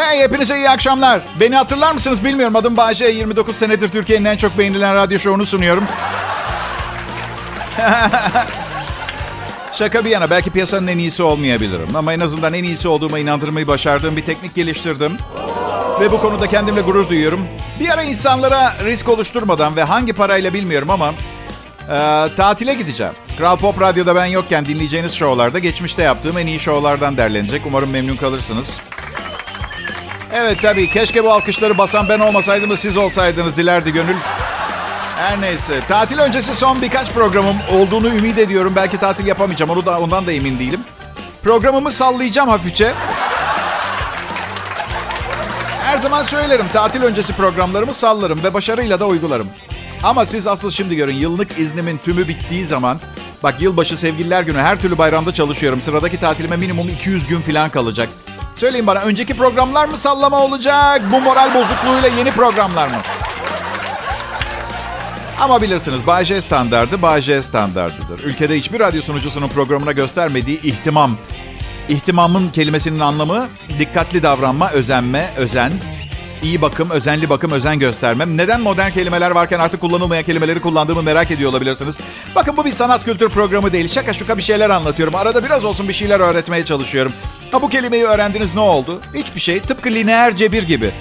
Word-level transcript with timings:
Hey 0.00 0.20
hepinize 0.20 0.56
iyi 0.56 0.70
akşamlar. 0.70 1.20
Beni 1.40 1.56
hatırlar 1.56 1.92
mısınız 1.92 2.24
bilmiyorum. 2.24 2.56
Adım 2.56 2.76
Bayce. 2.76 3.04
29 3.04 3.56
senedir 3.56 3.88
Türkiye'nin 3.88 4.24
en 4.24 4.36
çok 4.36 4.58
beğenilen 4.58 4.94
radyo 4.94 5.18
şovunu 5.18 5.46
sunuyorum. 5.46 5.84
Şaka 9.72 10.04
bir 10.04 10.10
yana 10.10 10.30
belki 10.30 10.50
piyasanın 10.50 10.86
en 10.86 10.98
iyisi 10.98 11.22
olmayabilirim. 11.22 11.96
Ama 11.96 12.12
en 12.12 12.20
azından 12.20 12.54
en 12.54 12.64
iyisi 12.64 12.88
olduğuma 12.88 13.18
inandırmayı 13.18 13.66
başardığım 13.68 14.16
bir 14.16 14.24
teknik 14.24 14.54
geliştirdim. 14.54 15.16
Ve 16.00 16.12
bu 16.12 16.20
konuda 16.20 16.46
kendimle 16.46 16.80
gurur 16.80 17.08
duyuyorum. 17.08 17.40
Bir 17.80 17.88
ara 17.88 18.02
insanlara 18.02 18.72
risk 18.84 19.08
oluşturmadan 19.08 19.76
ve 19.76 19.82
hangi 19.82 20.12
parayla 20.12 20.54
bilmiyorum 20.54 20.90
ama 20.90 21.14
e, 21.88 22.28
tatile 22.36 22.74
gideceğim. 22.74 23.12
Kral 23.38 23.56
Pop 23.56 23.80
Radyo'da 23.80 24.14
ben 24.14 24.26
yokken 24.26 24.66
dinleyeceğiniz 24.66 25.12
şovlarda 25.12 25.58
geçmişte 25.58 26.02
yaptığım 26.02 26.38
en 26.38 26.46
iyi 26.46 26.60
şovlardan 26.60 27.16
derlenecek. 27.16 27.62
Umarım 27.66 27.90
memnun 27.90 28.16
kalırsınız. 28.16 28.80
Evet 30.34 30.62
tabii 30.62 30.90
keşke 30.90 31.24
bu 31.24 31.32
alkışları 31.32 31.78
basan 31.78 32.08
ben 32.08 32.20
olmasaydım 32.20 32.70
da 32.70 32.76
siz 32.76 32.96
olsaydınız 32.96 33.56
dilerdi 33.56 33.92
gönül. 33.92 34.16
Her 35.16 35.40
neyse. 35.40 35.80
Tatil 35.88 36.18
öncesi 36.18 36.54
son 36.54 36.82
birkaç 36.82 37.12
programım 37.12 37.56
olduğunu 37.72 38.08
ümit 38.08 38.38
ediyorum. 38.38 38.72
Belki 38.76 38.98
tatil 38.98 39.26
yapamayacağım. 39.26 39.70
Onu 39.70 39.86
da, 39.86 40.00
ondan 40.00 40.26
da 40.26 40.32
emin 40.32 40.58
değilim. 40.58 40.80
Programımı 41.42 41.92
sallayacağım 41.92 42.48
hafifçe. 42.48 42.94
Her 45.82 45.98
zaman 45.98 46.22
söylerim. 46.22 46.68
Tatil 46.72 47.02
öncesi 47.02 47.32
programlarımı 47.32 47.94
sallarım 47.94 48.44
ve 48.44 48.54
başarıyla 48.54 49.00
da 49.00 49.06
uygularım. 49.06 49.48
Ama 50.02 50.24
siz 50.24 50.46
asıl 50.46 50.70
şimdi 50.70 50.96
görün. 50.96 51.14
Yıllık 51.14 51.58
iznimin 51.58 51.98
tümü 51.98 52.28
bittiği 52.28 52.64
zaman... 52.64 53.00
Bak 53.42 53.62
yılbaşı 53.62 53.96
sevgililer 53.96 54.42
günü 54.42 54.58
her 54.58 54.80
türlü 54.80 54.98
bayramda 54.98 55.34
çalışıyorum. 55.34 55.80
Sıradaki 55.80 56.20
tatilime 56.20 56.56
minimum 56.56 56.88
200 56.88 57.26
gün 57.26 57.40
falan 57.40 57.70
kalacak. 57.70 58.08
Söyleyin 58.60 58.86
bana 58.86 59.00
önceki 59.00 59.36
programlar 59.36 59.84
mı 59.84 59.96
sallama 59.96 60.40
olacak? 60.40 61.02
Bu 61.12 61.20
moral 61.20 61.54
bozukluğuyla 61.54 62.08
yeni 62.18 62.30
programlar 62.30 62.88
mı? 62.88 62.94
Ama 65.40 65.62
bilirsiniz 65.62 66.06
J 66.24 66.40
standardı 66.40 67.02
J 67.20 67.42
standardıdır. 67.42 68.24
Ülkede 68.24 68.58
hiçbir 68.58 68.80
radyo 68.80 69.02
sunucusunun 69.02 69.48
programına 69.48 69.92
göstermediği 69.92 70.62
ihtimam. 70.62 71.16
İhtimamın 71.88 72.48
kelimesinin 72.48 73.00
anlamı 73.00 73.48
dikkatli 73.78 74.22
davranma, 74.22 74.70
özenme, 74.70 75.30
özen, 75.36 75.72
iyi 76.42 76.62
bakım, 76.62 76.90
özenli 76.90 77.30
bakım, 77.30 77.52
özen 77.52 77.78
göstermem. 77.78 78.36
Neden 78.36 78.60
modern 78.60 78.90
kelimeler 78.90 79.30
varken 79.30 79.58
artık 79.58 79.80
kullanılmayan 79.80 80.24
kelimeleri 80.24 80.60
kullandığımı 80.60 81.02
merak 81.02 81.30
ediyor 81.30 81.50
olabilirsiniz. 81.50 81.96
Bakın 82.34 82.56
bu 82.56 82.64
bir 82.64 82.72
sanat 82.72 83.04
kültür 83.04 83.28
programı 83.28 83.72
değil. 83.72 83.88
Şaka 83.88 84.12
şuka 84.12 84.36
bir 84.36 84.42
şeyler 84.42 84.70
anlatıyorum. 84.70 85.14
Arada 85.14 85.44
biraz 85.44 85.64
olsun 85.64 85.88
bir 85.88 85.92
şeyler 85.92 86.20
öğretmeye 86.20 86.64
çalışıyorum. 86.64 87.12
Ha 87.52 87.62
bu 87.62 87.68
kelimeyi 87.68 88.04
öğrendiniz 88.04 88.54
ne 88.54 88.60
oldu? 88.60 89.00
Hiçbir 89.14 89.40
şey. 89.40 89.60
Tıpkı 89.60 89.90
lineer 89.90 90.36
cebir 90.36 90.62
gibi. 90.62 90.94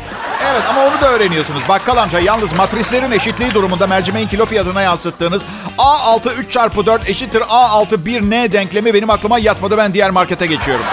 Evet 0.51 0.63
ama 0.69 0.85
onu 0.85 1.01
da 1.01 1.11
öğreniyorsunuz. 1.11 1.61
Bakkal 1.69 1.97
amca 1.97 2.19
yalnız 2.19 2.53
matrislerin 2.53 3.11
eşitliği 3.11 3.53
durumunda 3.53 3.87
mercimeğin 3.87 4.27
kilo 4.27 4.45
fiyatına 4.45 4.81
yansıttığınız 4.81 5.43
A6 5.77 6.33
3 6.33 6.51
çarpı 6.51 6.85
4 6.85 7.09
eşittir 7.09 7.41
A6 7.41 8.05
1N 8.05 8.51
denklemi 8.51 8.93
benim 8.93 9.09
aklıma 9.09 9.39
yatmadı. 9.39 9.77
Ben 9.77 9.93
diğer 9.93 10.09
markete 10.09 10.45
geçiyorum. 10.45 10.85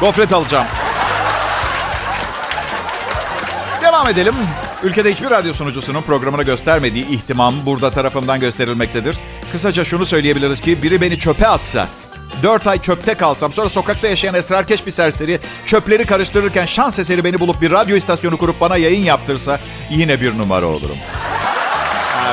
Gofret 0.00 0.32
alacağım. 0.32 0.66
Devam 4.00 4.12
edelim. 4.12 4.34
Ülkede 4.82 5.12
hiçbir 5.12 5.30
radyo 5.30 5.52
sunucusunun 5.52 6.02
programına 6.02 6.42
göstermediği 6.42 7.08
ihtimam 7.08 7.54
burada 7.66 7.90
tarafımdan 7.90 8.40
gösterilmektedir. 8.40 9.18
Kısaca 9.52 9.84
şunu 9.84 10.06
söyleyebiliriz 10.06 10.60
ki 10.60 10.82
biri 10.82 11.00
beni 11.00 11.18
çöpe 11.18 11.46
atsa, 11.46 11.88
4 12.42 12.66
ay 12.66 12.82
çöpte 12.82 13.14
kalsam, 13.14 13.52
sonra 13.52 13.68
sokakta 13.68 14.08
yaşayan 14.08 14.34
esrarkeş 14.34 14.86
bir 14.86 14.90
serseri 14.90 15.38
çöpleri 15.66 16.06
karıştırırken 16.06 16.66
şans 16.66 16.98
eseri 16.98 17.24
beni 17.24 17.40
bulup 17.40 17.62
bir 17.62 17.70
radyo 17.70 17.96
istasyonu 17.96 18.38
kurup 18.38 18.60
bana 18.60 18.76
yayın 18.76 19.04
yaptırsa 19.04 19.60
yine 19.90 20.20
bir 20.20 20.38
numara 20.38 20.66
olurum. 20.66 20.96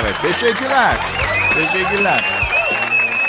Evet, 0.02 0.16
teşekkürler. 0.22 0.98
Teşekkürler. 1.54 2.26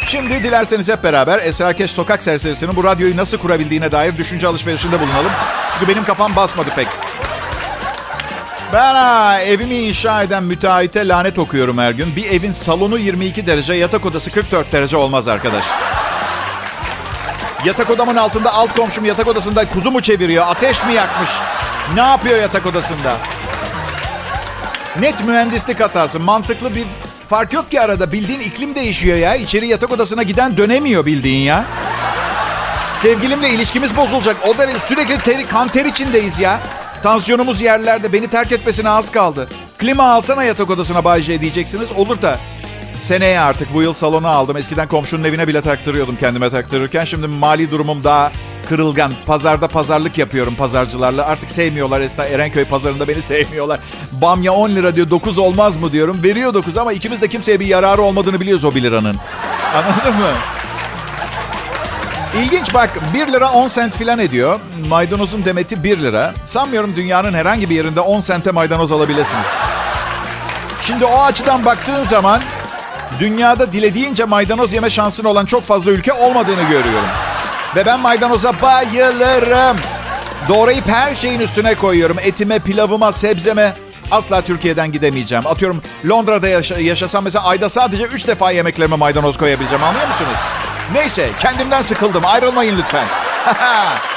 Şimdi 0.07 0.43
dilerseniz 0.43 0.89
hep 0.89 1.05
beraber 1.05 1.39
esrarkeş 1.39 1.91
sokak 1.91 2.23
serserisinin 2.23 2.77
bu 2.77 2.85
radyoyu 2.85 3.17
nasıl 3.17 3.39
kurabildiğine 3.39 3.93
dair 3.93 4.17
düşünce 4.17 4.47
alışverişinde 4.47 5.01
bulunalım. 5.01 5.33
Çünkü 5.75 5.93
benim 5.93 6.05
kafam 6.05 6.37
basmadı 6.37 6.71
pek. 6.77 6.89
Ben 8.73 8.95
ha, 8.95 9.41
evimi 9.41 9.75
inşa 9.75 10.23
eden 10.23 10.43
müteahhite 10.43 11.09
lanet 11.09 11.39
okuyorum 11.39 11.79
her 11.79 11.91
gün. 11.91 12.17
Bir 12.17 12.31
evin 12.31 12.53
salonu 12.53 12.99
22 12.99 13.47
derece, 13.47 13.75
yatak 13.75 14.07
odası 14.07 14.31
44 14.31 14.73
derece 14.73 14.97
olmaz 14.97 15.29
arkadaş. 15.29 15.65
Yatak 17.65 17.91
odamın 17.91 18.17
altında 18.17 18.55
alt 18.55 18.77
komşum 18.77 19.05
yatak 19.05 19.29
odasında 19.29 19.71
kuzu 19.71 19.91
mu 19.91 20.01
çeviriyor, 20.01 20.45
ateş 20.49 20.85
mi 20.85 20.93
yakmış? 20.93 21.31
Ne 21.95 22.01
yapıyor 22.01 22.39
yatak 22.39 22.67
odasında? 22.67 23.17
Net 25.01 25.25
mühendislik 25.25 25.81
hatası. 25.81 26.21
Mantıklı 26.21 26.75
bir 26.75 26.87
fark 27.29 27.53
yok 27.53 27.71
ki 27.71 27.81
arada. 27.81 28.13
Bildiğin 28.13 28.41
iklim 28.41 28.75
değişiyor 28.75 29.17
ya. 29.17 29.35
İçeri 29.35 29.69
yatak 29.69 29.93
odasına 29.93 30.23
giden 30.23 30.57
dönemiyor 30.57 31.07
bildiğin 31.07 31.41
ya. 31.41 31.65
Sevgilimle 32.97 33.51
ilişkimiz 33.51 33.97
bozulacak. 33.97 34.37
O 34.49 34.59
da 34.59 34.69
sürekli 34.69 35.19
teri, 35.19 35.47
kan 35.47 35.69
ter 35.69 35.85
içindeyiz 35.85 36.39
ya. 36.41 36.61
Tansiyonumuz 37.03 37.61
yerlerde. 37.61 38.13
Beni 38.13 38.29
terk 38.29 38.53
etmesine 38.53 38.91
az 38.91 39.13
kaldı. 39.13 39.49
Klima 39.79 40.13
alsana 40.13 40.45
yatak 40.45 40.71
odasına 40.71 41.05
Bay 41.05 41.23
J 41.23 41.41
diyeceksiniz. 41.41 41.93
Olur 41.93 42.23
da 42.23 42.39
seneye 43.03 43.41
artık 43.41 43.75
bu 43.75 43.83
yıl 43.83 43.93
salona 43.93 44.29
aldım. 44.29 44.57
Eskiden 44.57 44.89
komşunun 44.89 45.25
evine 45.25 45.49
bile 45.49 45.61
taktırıyordum 45.61 46.17
kendime 46.17 46.51
taktırırken. 46.51 47.05
Şimdi 47.05 47.27
mali 47.27 47.71
durumum 47.71 48.05
daha 48.05 48.33
kırılgan. 48.69 49.13
Pazarda 49.27 49.69
pazarlık 49.69 50.19
yapıyorum 50.19 50.57
pazarcılarla. 50.57 51.27
Artık 51.27 51.51
sevmiyorlar 51.51 52.01
Esna 52.01 52.25
Erenköy 52.25 52.65
pazarında 52.65 53.09
beni 53.09 53.23
sevmiyorlar. 53.23 53.81
Bamya 54.13 54.53
10 54.53 54.71
lira 54.71 54.97
diyor 54.97 55.11
9 55.11 55.39
olmaz 55.39 55.77
mı 55.77 55.93
diyorum. 55.93 56.23
Veriyor 56.23 56.55
9 56.55 56.77
ama 56.77 56.93
ikimiz 56.93 57.23
de 57.23 57.29
kimseye 57.29 57.61
bir 57.61 57.67
yararı 57.67 58.03
olmadığını 58.03 58.41
biliyoruz 58.41 58.65
o 58.65 58.75
1 58.75 58.83
liranın. 58.83 59.17
Anladın 59.75 60.15
mı? 60.21 60.31
İlginç 62.37 62.75
bak 62.75 62.91
1 63.15 63.33
lira 63.33 63.51
10 63.53 63.69
sent 63.69 63.97
filan 63.97 64.19
ediyor. 64.19 64.61
Maydanozun 64.89 65.45
demeti 65.45 65.85
1 65.85 65.99
lira. 65.99 66.35
Sanmıyorum 66.45 66.97
dünyanın 66.97 67.35
herhangi 67.35 67.71
bir 67.71 67.75
yerinde 67.77 68.01
10 68.01 68.21
sente 68.21 68.51
maydanoz 68.51 68.93
alabilirsiniz. 68.93 69.47
Şimdi 70.83 71.05
o 71.05 71.19
açıdan 71.23 71.65
baktığın 71.65 72.03
zaman 72.03 72.43
dünyada 73.21 73.73
dilediğince 73.73 74.25
maydanoz 74.25 74.73
yeme 74.73 74.91
şansın 74.91 75.25
olan 75.25 75.45
çok 75.47 75.67
fazla 75.67 75.91
ülke 75.91 76.13
olmadığını 76.13 76.63
görüyorum. 76.63 77.09
Ve 77.77 77.87
ben 77.87 78.01
maydanoza 78.01 78.53
bayılırım. 78.63 79.77
Doğrayıp 80.49 80.89
her 80.89 81.15
şeyin 81.15 81.41
üstüne 81.41 81.75
koyuyorum. 81.75 82.17
Etime, 82.25 82.59
pilavıma, 82.59 83.13
sebzeme. 83.13 83.75
Asla 84.11 84.41
Türkiye'den 84.41 84.93
gidemeyeceğim. 84.93 85.47
Atıyorum 85.47 85.83
Londra'da 86.09 86.49
yaşa- 86.49 86.79
yaşasam 86.81 87.25
mesela 87.25 87.45
ayda 87.45 87.69
sadece 87.69 88.05
3 88.05 88.27
defa 88.27 88.51
yemeklerime 88.51 88.97
maydanoz 88.97 89.39
koyabileceğim. 89.39 89.85
Anlıyor 89.85 90.09
musunuz? 90.09 90.37
Neyse 90.93 91.31
kendimden 91.41 91.83
sıkıldım. 91.83 92.23
Ayrılmayın 92.27 92.79
lütfen. 92.79 93.07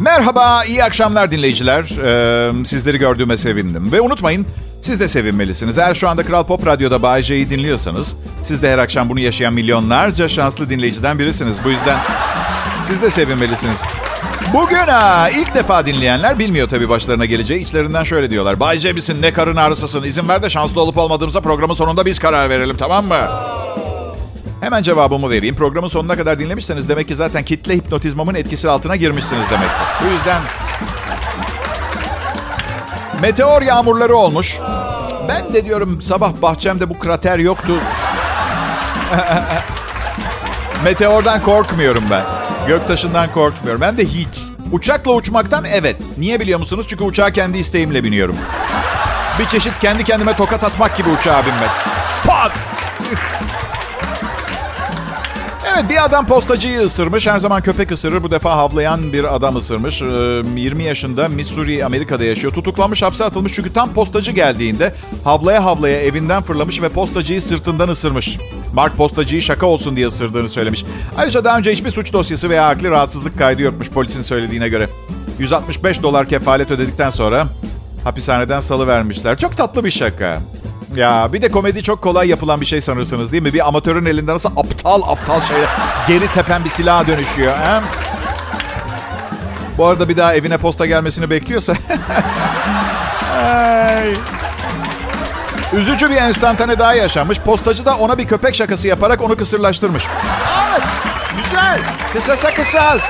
Merhaba, 0.00 0.64
iyi 0.64 0.84
akşamlar 0.84 1.30
dinleyiciler. 1.30 1.82
Ee, 1.82 2.52
sizleri 2.64 2.98
gördüğüme 2.98 3.36
sevindim. 3.36 3.92
Ve 3.92 4.00
unutmayın, 4.00 4.46
siz 4.80 5.00
de 5.00 5.08
sevinmelisiniz. 5.08 5.78
Eğer 5.78 5.94
şu 5.94 6.08
anda 6.08 6.22
Kral 6.22 6.44
Pop 6.46 6.66
Radyo'da 6.66 7.02
Bay 7.02 7.22
J'yi 7.22 7.50
dinliyorsanız, 7.50 8.16
siz 8.42 8.62
de 8.62 8.72
her 8.72 8.78
akşam 8.78 9.08
bunu 9.08 9.20
yaşayan 9.20 9.52
milyonlarca 9.52 10.28
şanslı 10.28 10.70
dinleyiciden 10.70 11.18
birisiniz. 11.18 11.64
Bu 11.64 11.70
yüzden 11.70 11.98
siz 12.82 13.02
de 13.02 13.10
sevinmelisiniz. 13.10 13.82
Bugün 14.52 14.76
ha, 14.76 15.30
ilk 15.30 15.54
defa 15.54 15.86
dinleyenler 15.86 16.38
bilmiyor 16.38 16.68
tabii 16.68 16.88
başlarına 16.88 17.24
geleceği. 17.24 17.62
İçlerinden 17.62 18.04
şöyle 18.04 18.30
diyorlar. 18.30 18.60
Bay 18.60 18.78
J 18.78 18.92
misin, 18.92 19.22
ne 19.22 19.32
karın 19.32 19.56
ağrısısın? 19.56 20.02
İzin 20.02 20.28
ver 20.28 20.42
de 20.42 20.50
şanslı 20.50 20.80
olup 20.80 20.98
olmadığımıza 20.98 21.40
programın 21.40 21.74
sonunda 21.74 22.06
biz 22.06 22.18
karar 22.18 22.50
verelim, 22.50 22.76
tamam 22.76 23.06
mı? 23.06 23.28
Hemen 24.60 24.82
cevabımı 24.82 25.30
vereyim. 25.30 25.54
Programın 25.54 25.88
sonuna 25.88 26.16
kadar 26.16 26.38
dinlemişseniz 26.38 26.88
demek 26.88 27.08
ki 27.08 27.14
zaten 27.14 27.44
kitle 27.44 27.74
hipnotizmamın 27.74 28.34
etkisi 28.34 28.70
altına 28.70 28.96
girmişsiniz 28.96 29.50
demektir. 29.50 29.86
Bu 30.04 30.14
yüzden... 30.14 30.42
Meteor 33.22 33.62
yağmurları 33.62 34.14
olmuş. 34.14 34.58
Ben 35.28 35.54
de 35.54 35.64
diyorum 35.64 36.02
sabah 36.02 36.32
bahçemde 36.42 36.90
bu 36.90 36.98
krater 36.98 37.38
yoktu. 37.38 37.80
Meteordan 40.84 41.42
korkmuyorum 41.42 42.04
ben. 42.10 42.39
Göktaşından 42.70 43.32
korkmuyorum. 43.32 43.80
Ben 43.80 43.98
de 43.98 44.04
hiç. 44.04 44.42
Uçakla 44.72 45.12
uçmaktan 45.12 45.64
evet. 45.64 45.96
Niye 46.18 46.40
biliyor 46.40 46.58
musunuz? 46.58 46.86
Çünkü 46.88 47.04
uçağa 47.04 47.30
kendi 47.30 47.58
isteğimle 47.58 48.04
biniyorum. 48.04 48.36
Bir 49.38 49.44
çeşit 49.44 49.72
kendi 49.80 50.04
kendime 50.04 50.36
tokat 50.36 50.64
atmak 50.64 50.96
gibi 50.96 51.08
uçağa 51.08 51.42
binmek. 51.46 51.70
Pat! 52.26 52.52
Evet 55.74 55.90
bir 55.90 56.04
adam 56.04 56.26
postacıyı 56.26 56.80
ısırmış. 56.80 57.26
Her 57.26 57.38
zaman 57.38 57.62
köpek 57.62 57.92
ısırır. 57.92 58.22
Bu 58.22 58.30
defa 58.30 58.56
havlayan 58.56 59.12
bir 59.12 59.34
adam 59.34 59.56
ısırmış. 59.56 60.02
20 60.02 60.82
yaşında 60.82 61.28
Missouri, 61.28 61.84
Amerika'da 61.84 62.24
yaşıyor. 62.24 62.52
Tutuklanmış, 62.52 63.02
hapse 63.02 63.24
atılmış. 63.24 63.52
Çünkü 63.52 63.72
tam 63.72 63.94
postacı 63.94 64.32
geldiğinde 64.32 64.94
havlaya 65.24 65.64
havlaya 65.64 66.00
evinden 66.00 66.42
fırlamış 66.42 66.82
ve 66.82 66.88
postacıyı 66.88 67.42
sırtından 67.42 67.88
ısırmış. 67.88 68.38
Mark 68.72 68.96
postacıyı 68.96 69.42
şaka 69.42 69.66
olsun 69.66 69.96
diye 69.96 70.06
ısırdığını 70.06 70.48
söylemiş. 70.48 70.84
Ayrıca 71.16 71.44
daha 71.44 71.58
önce 71.58 71.72
hiçbir 71.72 71.90
suç 71.90 72.12
dosyası 72.12 72.50
veya 72.50 72.68
akli 72.68 72.90
rahatsızlık 72.90 73.38
kaydı 73.38 73.62
yokmuş 73.62 73.90
polisin 73.90 74.22
söylediğine 74.22 74.68
göre. 74.68 74.88
165 75.38 76.02
dolar 76.02 76.28
kefalet 76.28 76.70
ödedikten 76.70 77.10
sonra 77.10 77.46
hapishaneden 78.04 78.60
salı 78.60 78.86
vermişler. 78.86 79.38
Çok 79.38 79.56
tatlı 79.56 79.84
bir 79.84 79.90
şaka. 79.90 80.38
Ya 80.96 81.28
bir 81.32 81.42
de 81.42 81.50
komedi 81.50 81.82
çok 81.82 82.02
kolay 82.02 82.28
yapılan 82.28 82.60
bir 82.60 82.66
şey 82.66 82.80
sanırsınız 82.80 83.32
değil 83.32 83.42
mi? 83.42 83.54
Bir 83.54 83.68
amatörün 83.68 84.04
elinde 84.06 84.34
nasıl 84.34 84.50
aptal 84.56 85.02
aptal 85.02 85.40
şeyler 85.40 85.68
geri 86.08 86.32
tepen 86.32 86.64
bir 86.64 86.70
silaha 86.70 87.06
dönüşüyor. 87.06 87.56
He? 87.56 87.80
Bu 89.78 89.86
arada 89.86 90.08
bir 90.08 90.16
daha 90.16 90.34
evine 90.34 90.58
posta 90.58 90.86
gelmesini 90.86 91.30
bekliyorsa. 91.30 91.74
Ay. 93.34 94.14
Üzücü 95.72 96.10
bir 96.10 96.16
enstantane 96.16 96.78
daha 96.78 96.94
yaşanmış. 96.94 97.40
Postacı 97.40 97.84
da 97.84 97.96
ona 97.96 98.18
bir 98.18 98.26
köpek 98.26 98.54
şakası 98.54 98.88
yaparak 98.88 99.22
onu 99.22 99.36
kısırlaştırmış. 99.36 100.06
Evet, 100.70 100.82
güzel. 101.44 101.80
Kısasa 102.12 102.54
kısas. 102.54 103.02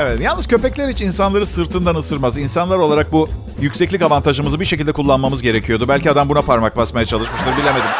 Evet, 0.00 0.20
yalnız 0.20 0.46
köpekler 0.46 0.88
hiç 0.88 1.00
insanları 1.00 1.46
sırtından 1.46 1.94
ısırmaz. 1.94 2.38
İnsanlar 2.38 2.78
olarak 2.78 3.12
bu 3.12 3.28
yükseklik 3.60 4.02
avantajımızı 4.02 4.60
bir 4.60 4.64
şekilde 4.64 4.92
kullanmamız 4.92 5.42
gerekiyordu. 5.42 5.88
Belki 5.88 6.10
adam 6.10 6.28
buna 6.28 6.42
parmak 6.42 6.76
basmaya 6.76 7.06
çalışmıştır, 7.06 7.56
bilemedim. 7.56 7.90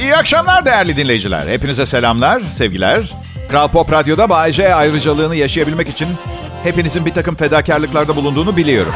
İyi 0.00 0.16
akşamlar 0.16 0.64
değerli 0.64 0.96
dinleyiciler. 0.96 1.46
Hepinize 1.46 1.86
selamlar, 1.86 2.40
sevgiler. 2.40 3.25
Kral 3.56 3.68
Pop 3.68 3.92
Radyo'da 3.92 4.28
Bay 4.28 4.74
ayrıcalığını 4.74 5.36
yaşayabilmek 5.36 5.88
için 5.88 6.08
hepinizin 6.62 7.06
bir 7.06 7.14
takım 7.14 7.36
fedakarlıklarda 7.36 8.16
bulunduğunu 8.16 8.56
biliyorum. 8.56 8.94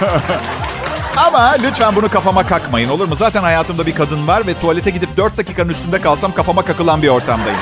Ama 1.16 1.56
lütfen 1.62 1.96
bunu 1.96 2.08
kafama 2.08 2.46
kakmayın 2.46 2.88
olur 2.88 3.08
mu? 3.08 3.16
Zaten 3.16 3.42
hayatımda 3.42 3.86
bir 3.86 3.94
kadın 3.94 4.26
var 4.26 4.46
ve 4.46 4.54
tuvalete 4.54 4.90
gidip 4.90 5.16
4 5.16 5.38
dakikanın 5.38 5.68
üstünde 5.68 6.00
kalsam 6.00 6.32
kafama 6.32 6.62
kakılan 6.62 7.02
bir 7.02 7.08
ortamdayım. 7.08 7.58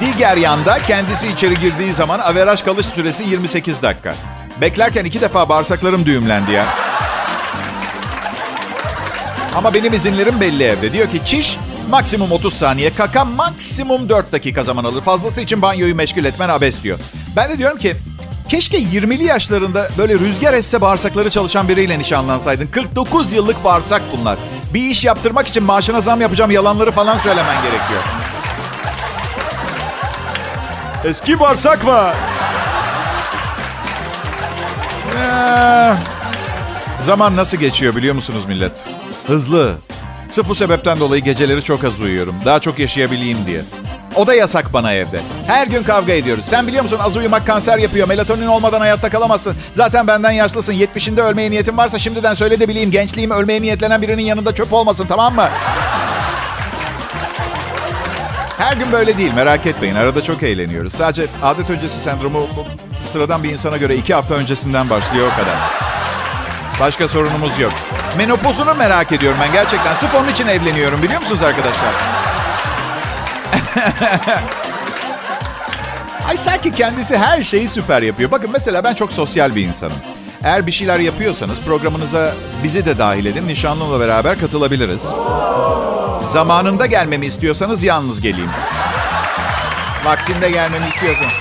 Diğer 0.00 0.36
yanda 0.36 0.78
kendisi 0.78 1.28
içeri 1.28 1.60
girdiği 1.60 1.92
zaman 1.92 2.18
averaj 2.18 2.64
kalış 2.64 2.86
süresi 2.86 3.24
28 3.24 3.82
dakika. 3.82 4.14
Beklerken 4.60 5.04
iki 5.04 5.20
defa 5.20 5.48
bağırsaklarım 5.48 6.06
düğümlendi 6.06 6.52
ya. 6.52 6.66
Ama 9.54 9.74
benim 9.74 9.92
izinlerim 9.92 10.40
belli 10.40 10.64
evde. 10.64 10.92
Diyor 10.92 11.10
ki 11.10 11.20
çiş 11.24 11.58
maksimum 11.90 12.32
30 12.32 12.54
saniye, 12.54 12.94
kaka 12.94 13.24
maksimum 13.24 14.08
4 14.08 14.32
dakika 14.32 14.64
zaman 14.64 14.84
alır. 14.84 15.02
Fazlası 15.02 15.40
için 15.40 15.62
banyoyu 15.62 15.94
meşgul 15.94 16.24
etmen 16.24 16.48
abes 16.48 16.82
diyor. 16.82 16.98
Ben 17.36 17.50
de 17.50 17.58
diyorum 17.58 17.78
ki 17.78 17.96
keşke 18.48 18.78
20'li 18.78 19.24
yaşlarında 19.24 19.88
böyle 19.98 20.14
rüzgar 20.18 20.54
esse 20.54 20.80
bağırsakları 20.80 21.30
çalışan 21.30 21.68
biriyle 21.68 21.98
nişanlansaydın. 21.98 22.66
49 22.66 23.32
yıllık 23.32 23.64
bağırsak 23.64 24.02
bunlar. 24.16 24.38
Bir 24.74 24.82
iş 24.82 25.04
yaptırmak 25.04 25.48
için 25.48 25.62
maaşına 25.62 26.00
zam 26.00 26.20
yapacağım 26.20 26.50
yalanları 26.50 26.90
falan 26.90 27.16
söylemen 27.18 27.62
gerekiyor. 27.62 28.02
Eski 31.04 31.40
bağırsak 31.40 31.86
var. 31.86 32.14
Ee, 35.18 35.94
zaman 37.00 37.36
nasıl 37.36 37.56
geçiyor 37.58 37.96
biliyor 37.96 38.14
musunuz 38.14 38.44
millet? 38.48 38.84
Hızlı. 39.26 39.74
Sırf 40.32 40.48
bu 40.48 40.54
sebepten 40.54 41.00
dolayı 41.00 41.22
geceleri 41.22 41.62
çok 41.62 41.84
az 41.84 42.00
uyuyorum. 42.00 42.34
Daha 42.44 42.60
çok 42.60 42.78
yaşayabileyim 42.78 43.38
diye. 43.46 43.60
O 44.16 44.26
da 44.26 44.34
yasak 44.34 44.72
bana 44.72 44.92
evde. 44.92 45.20
Her 45.46 45.66
gün 45.66 45.82
kavga 45.82 46.12
ediyoruz. 46.12 46.44
Sen 46.44 46.66
biliyor 46.66 46.82
musun 46.82 46.98
az 47.02 47.16
uyumak 47.16 47.46
kanser 47.46 47.78
yapıyor. 47.78 48.08
Melatonin 48.08 48.46
olmadan 48.46 48.80
hayatta 48.80 49.10
kalamazsın. 49.10 49.56
Zaten 49.72 50.06
benden 50.06 50.30
yaşlısın. 50.30 50.72
70'inde 50.72 51.22
ölmeye 51.22 51.50
niyetin 51.50 51.76
varsa 51.76 51.98
şimdiden 51.98 52.34
söyle 52.34 52.60
de 52.60 52.68
bileyim. 52.68 52.90
Gençliğim 52.90 53.30
ölmeye 53.30 53.62
niyetlenen 53.62 54.02
birinin 54.02 54.22
yanında 54.22 54.54
çöp 54.54 54.72
olmasın 54.72 55.06
tamam 55.08 55.34
mı? 55.34 55.48
Her 58.58 58.76
gün 58.76 58.92
böyle 58.92 59.18
değil 59.18 59.32
merak 59.34 59.66
etmeyin. 59.66 59.94
Arada 59.94 60.22
çok 60.22 60.42
eğleniyoruz. 60.42 60.92
Sadece 60.92 61.26
adet 61.42 61.70
öncesi 61.70 62.00
sendromu 62.00 62.46
sıradan 63.12 63.42
bir 63.42 63.50
insana 63.50 63.76
göre 63.76 63.96
iki 63.96 64.14
hafta 64.14 64.34
öncesinden 64.34 64.90
başlıyor 64.90 65.26
o 65.26 65.40
kadar. 65.40 65.56
Başka 66.80 67.08
sorunumuz 67.08 67.58
yok. 67.58 67.72
Menopozunu 68.16 68.74
merak 68.74 69.12
ediyorum 69.12 69.38
ben 69.42 69.52
gerçekten. 69.52 69.94
Sırf 69.94 70.14
onun 70.14 70.28
için 70.28 70.48
evleniyorum 70.48 71.02
biliyor 71.02 71.20
musunuz 71.20 71.42
arkadaşlar? 71.42 71.94
Ay 76.28 76.36
sanki 76.36 76.72
kendisi 76.72 77.18
her 77.18 77.42
şeyi 77.42 77.68
süper 77.68 78.02
yapıyor. 78.02 78.30
Bakın 78.30 78.50
mesela 78.52 78.84
ben 78.84 78.94
çok 78.94 79.12
sosyal 79.12 79.54
bir 79.54 79.62
insanım. 79.66 79.96
Eğer 80.44 80.66
bir 80.66 80.72
şeyler 80.72 80.98
yapıyorsanız 80.98 81.60
programınıza 81.60 82.32
bizi 82.64 82.84
de 82.84 82.98
dahil 82.98 83.26
edin. 83.26 83.48
Nişanlımla 83.48 84.00
beraber 84.00 84.38
katılabiliriz. 84.38 85.02
Zamanında 86.20 86.86
gelmemi 86.86 87.26
istiyorsanız 87.26 87.82
yalnız 87.82 88.20
geleyim. 88.20 88.50
Vaktinde 90.04 90.50
gelmemi 90.50 90.86
istiyorsanız. 90.88 91.32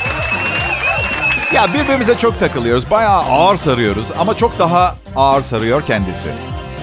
Ya 1.53 1.73
birbirimize 1.73 2.17
çok 2.17 2.39
takılıyoruz. 2.39 2.91
Bayağı 2.91 3.21
ağır 3.21 3.57
sarıyoruz 3.57 4.07
ama 4.19 4.37
çok 4.37 4.59
daha 4.59 4.95
ağır 5.15 5.41
sarıyor 5.41 5.85
kendisi. 5.85 6.29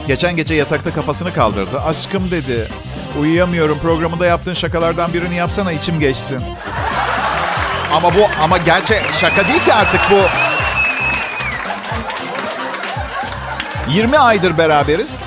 Geçen 0.09 0.37
gece 0.37 0.55
yatakta 0.55 0.95
kafasını 0.95 1.35
kaldırdı. 1.35 1.81
Aşkım 1.81 2.31
dedi. 2.31 2.69
Uyuyamıyorum. 3.21 3.79
Programında 3.79 4.27
yaptığın 4.27 4.55
şakalardan 4.55 5.13
birini 5.13 5.35
yapsana 5.35 5.73
içim 5.73 6.01
geçsin. 6.01 6.41
Ama 7.93 8.15
bu 8.15 8.21
ama 8.43 8.59
gerçek 8.59 9.03
şaka 9.21 9.49
değil 9.49 9.65
ki 9.65 9.75
artık 9.75 10.01
bu. 10.11 10.21
20 13.93 14.19
aydır 14.19 14.59
beraberiz. 14.59 15.23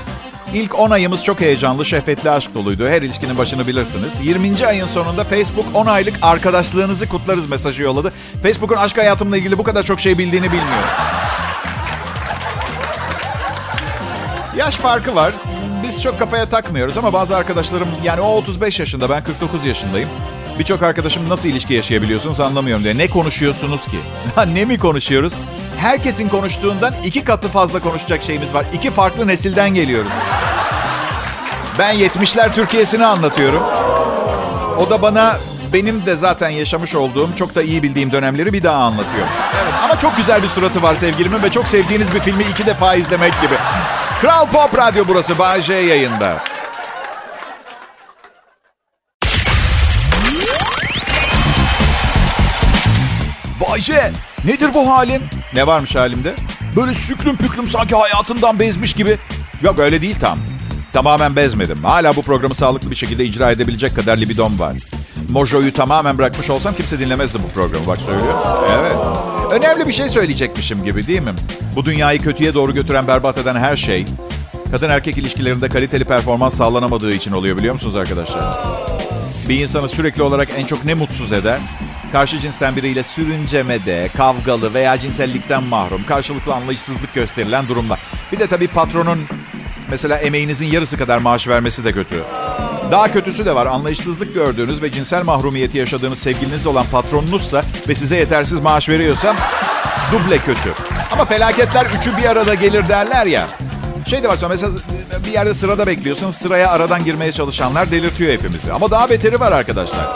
İlk 0.53 0.79
10 0.79 0.91
ayımız 0.91 1.23
çok 1.23 1.41
heyecanlı, 1.41 1.85
şehvetli 1.85 2.29
aşk 2.29 2.55
doluydu. 2.55 2.87
Her 2.87 3.01
ilişkinin 3.01 3.37
başını 3.37 3.67
bilirsiniz. 3.67 4.13
20. 4.23 4.67
ayın 4.67 4.87
sonunda 4.87 5.23
Facebook 5.23 5.65
10 5.73 5.85
aylık 5.85 6.13
arkadaşlığınızı 6.21 7.09
kutlarız 7.09 7.49
mesajı 7.49 7.83
yolladı. 7.83 8.11
Facebook'un 8.43 8.77
aşk 8.77 8.97
hayatımla 8.97 9.37
ilgili 9.37 9.57
bu 9.57 9.63
kadar 9.63 9.83
çok 9.83 9.99
şey 9.99 10.17
bildiğini 10.17 10.51
bilmiyorum. 10.51 10.89
Yaş 14.55 14.75
farkı 14.75 15.15
var. 15.15 15.33
Biz 15.83 16.01
çok 16.01 16.19
kafaya 16.19 16.49
takmıyoruz 16.49 16.97
ama 16.97 17.13
bazı 17.13 17.37
arkadaşlarım 17.37 17.87
yani 18.03 18.21
o 18.21 18.35
35 18.35 18.79
yaşında 18.79 19.09
ben 19.09 19.23
49 19.23 19.65
yaşındayım. 19.65 20.09
Birçok 20.59 20.83
arkadaşım 20.83 21.29
nasıl 21.29 21.49
ilişki 21.49 21.73
yaşayabiliyorsunuz 21.73 22.39
anlamıyorum 22.39 22.83
diye. 22.83 22.97
Ne 22.97 23.09
konuşuyorsunuz 23.09 23.85
ki? 23.85 23.99
ne 24.53 24.65
mi 24.65 24.77
konuşuyoruz? 24.77 25.33
Herkesin 25.77 26.29
konuştuğundan 26.29 26.93
iki 27.05 27.23
katı 27.23 27.47
fazla 27.47 27.79
konuşacak 27.79 28.23
şeyimiz 28.23 28.53
var. 28.53 28.65
İki 28.73 28.91
farklı 28.91 29.27
nesilden 29.27 29.73
geliyorum. 29.73 30.11
Ben 31.79 31.95
70'ler 31.95 32.53
Türkiye'sini 32.53 33.05
anlatıyorum. 33.05 33.63
O 34.77 34.89
da 34.89 35.01
bana 35.01 35.37
benim 35.73 36.05
de 36.05 36.15
zaten 36.15 36.49
yaşamış 36.49 36.95
olduğum, 36.95 37.29
çok 37.35 37.55
da 37.55 37.61
iyi 37.61 37.83
bildiğim 37.83 38.11
dönemleri 38.11 38.53
bir 38.53 38.63
daha 38.63 38.83
anlatıyor. 38.83 39.27
Evet, 39.63 39.73
ama 39.83 39.99
çok 39.99 40.17
güzel 40.17 40.43
bir 40.43 40.47
suratı 40.47 40.81
var 40.81 40.95
sevgilimin 40.95 41.43
ve 41.43 41.49
çok 41.49 41.67
sevdiğiniz 41.67 42.13
bir 42.13 42.19
filmi 42.19 42.43
iki 42.43 42.65
defa 42.65 42.95
izlemek 42.95 43.41
gibi. 43.41 43.55
Kral 44.21 44.47
Pop 44.47 44.77
Radyo 44.77 45.03
burası, 45.07 45.39
Bay 45.39 45.61
J 45.61 45.73
yayında. 45.73 46.43
Bayce 53.69 54.11
nedir 54.45 54.69
bu 54.73 54.91
halin? 54.91 55.21
Ne 55.53 55.67
varmış 55.67 55.95
halimde? 55.95 56.33
Böyle 56.75 56.93
süklüm 56.93 57.37
püklüm 57.37 57.67
sanki 57.67 57.95
hayatından 57.95 58.59
bezmiş 58.59 58.93
gibi. 58.93 59.17
Yok 59.61 59.79
öyle 59.79 60.01
değil 60.01 60.19
tam. 60.19 60.39
Tamamen 60.93 61.35
bezmedim. 61.35 61.83
Hala 61.83 62.15
bu 62.15 62.21
programı 62.21 62.53
sağlıklı 62.53 62.91
bir 62.91 62.95
şekilde 62.95 63.25
icra 63.25 63.51
edebilecek 63.51 63.95
kadar 63.95 64.17
libidom 64.17 64.59
var. 64.59 64.75
Mojo'yu 65.29 65.73
tamamen 65.73 66.17
bırakmış 66.17 66.49
olsam 66.49 66.73
kimse 66.73 66.99
dinlemezdi 66.99 67.39
bu 67.43 67.47
programı 67.47 67.87
bak 67.87 67.97
söylüyor. 67.97 68.33
Evet. 68.79 68.95
Önemli 69.51 69.87
bir 69.87 69.91
şey 69.91 70.09
söyleyecekmişim 70.09 70.83
gibi 70.83 71.07
değil 71.07 71.21
mi? 71.21 71.33
Bu 71.75 71.85
dünyayı 71.85 72.19
kötüye 72.19 72.53
doğru 72.53 72.73
götüren 72.73 73.07
berbat 73.07 73.37
eden 73.37 73.55
her 73.55 73.77
şey 73.77 74.05
kadın 74.71 74.89
erkek 74.89 75.17
ilişkilerinde 75.17 75.69
kaliteli 75.69 76.05
performans 76.05 76.55
sağlanamadığı 76.55 77.13
için 77.13 77.31
oluyor 77.31 77.57
biliyor 77.57 77.73
musunuz 77.73 77.95
arkadaşlar? 77.95 78.59
Bir 79.49 79.59
insanı 79.59 79.89
sürekli 79.89 80.23
olarak 80.23 80.47
en 80.57 80.65
çok 80.65 80.85
ne 80.85 80.93
mutsuz 80.93 81.33
eder? 81.33 81.59
Karşı 82.11 82.39
cinsten 82.39 82.75
biriyle 82.75 83.03
sürüncemede, 83.03 84.09
kavgalı 84.17 84.73
veya 84.73 84.99
cinsellikten 84.99 85.63
mahrum, 85.63 86.03
karşılıklı 86.03 86.53
anlayışsızlık 86.53 87.13
gösterilen 87.13 87.67
durumlar. 87.67 87.99
Bir 88.31 88.39
de 88.39 88.47
tabii 88.47 88.67
patronun 88.67 89.19
mesela 89.89 90.17
emeğinizin 90.17 90.65
yarısı 90.65 90.97
kadar 90.97 91.17
maaş 91.17 91.47
vermesi 91.47 91.85
de 91.85 91.91
kötü. 91.91 92.23
Daha 92.91 93.11
kötüsü 93.11 93.45
de 93.45 93.55
var. 93.55 93.65
Anlayışsızlık 93.65 94.33
gördüğünüz 94.33 94.81
ve 94.81 94.91
cinsel 94.91 95.23
mahrumiyeti 95.23 95.77
yaşadığınız 95.77 96.19
sevgiliniz 96.19 96.67
olan 96.67 96.85
patronunuzsa 96.91 97.61
ve 97.87 97.95
size 97.95 98.15
yetersiz 98.15 98.59
maaş 98.59 98.89
veriyorsa 98.89 99.35
Duble 100.11 100.37
kötü. 100.37 100.73
Ama 101.11 101.25
felaketler 101.25 101.85
üçü 101.99 102.17
bir 102.17 102.23
arada 102.23 102.53
gelir 102.53 102.89
derler 102.89 103.25
ya. 103.25 103.47
Şey 104.05 104.23
de 104.23 104.27
var 104.27 104.39
mesela 104.49 104.71
bir 105.25 105.31
yerde 105.31 105.53
sırada 105.53 105.87
bekliyorsun. 105.87 106.31
Sıraya 106.31 106.69
aradan 106.71 107.03
girmeye 107.03 107.31
çalışanlar 107.31 107.91
delirtiyor 107.91 108.31
hepimizi. 108.31 108.73
Ama 108.73 108.91
daha 108.91 109.09
beteri 109.09 109.39
var 109.39 109.51
arkadaşlar. 109.51 110.09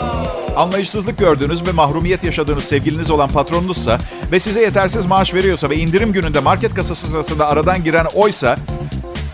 Anlayışsızlık 0.56 1.18
gördüğünüz 1.18 1.66
ve 1.66 1.72
mahrumiyet 1.72 2.24
yaşadığınız 2.24 2.64
sevgiliniz 2.64 3.10
olan 3.10 3.28
patronunuzsa 3.28 3.98
ve 4.32 4.40
size 4.40 4.60
yetersiz 4.60 5.06
maaş 5.06 5.34
veriyorsa 5.34 5.70
ve 5.70 5.76
indirim 5.76 6.12
gününde 6.12 6.40
market 6.40 6.74
kasası 6.74 7.06
sırasında 7.06 7.46
aradan 7.48 7.84
giren 7.84 8.06
oysa 8.14 8.56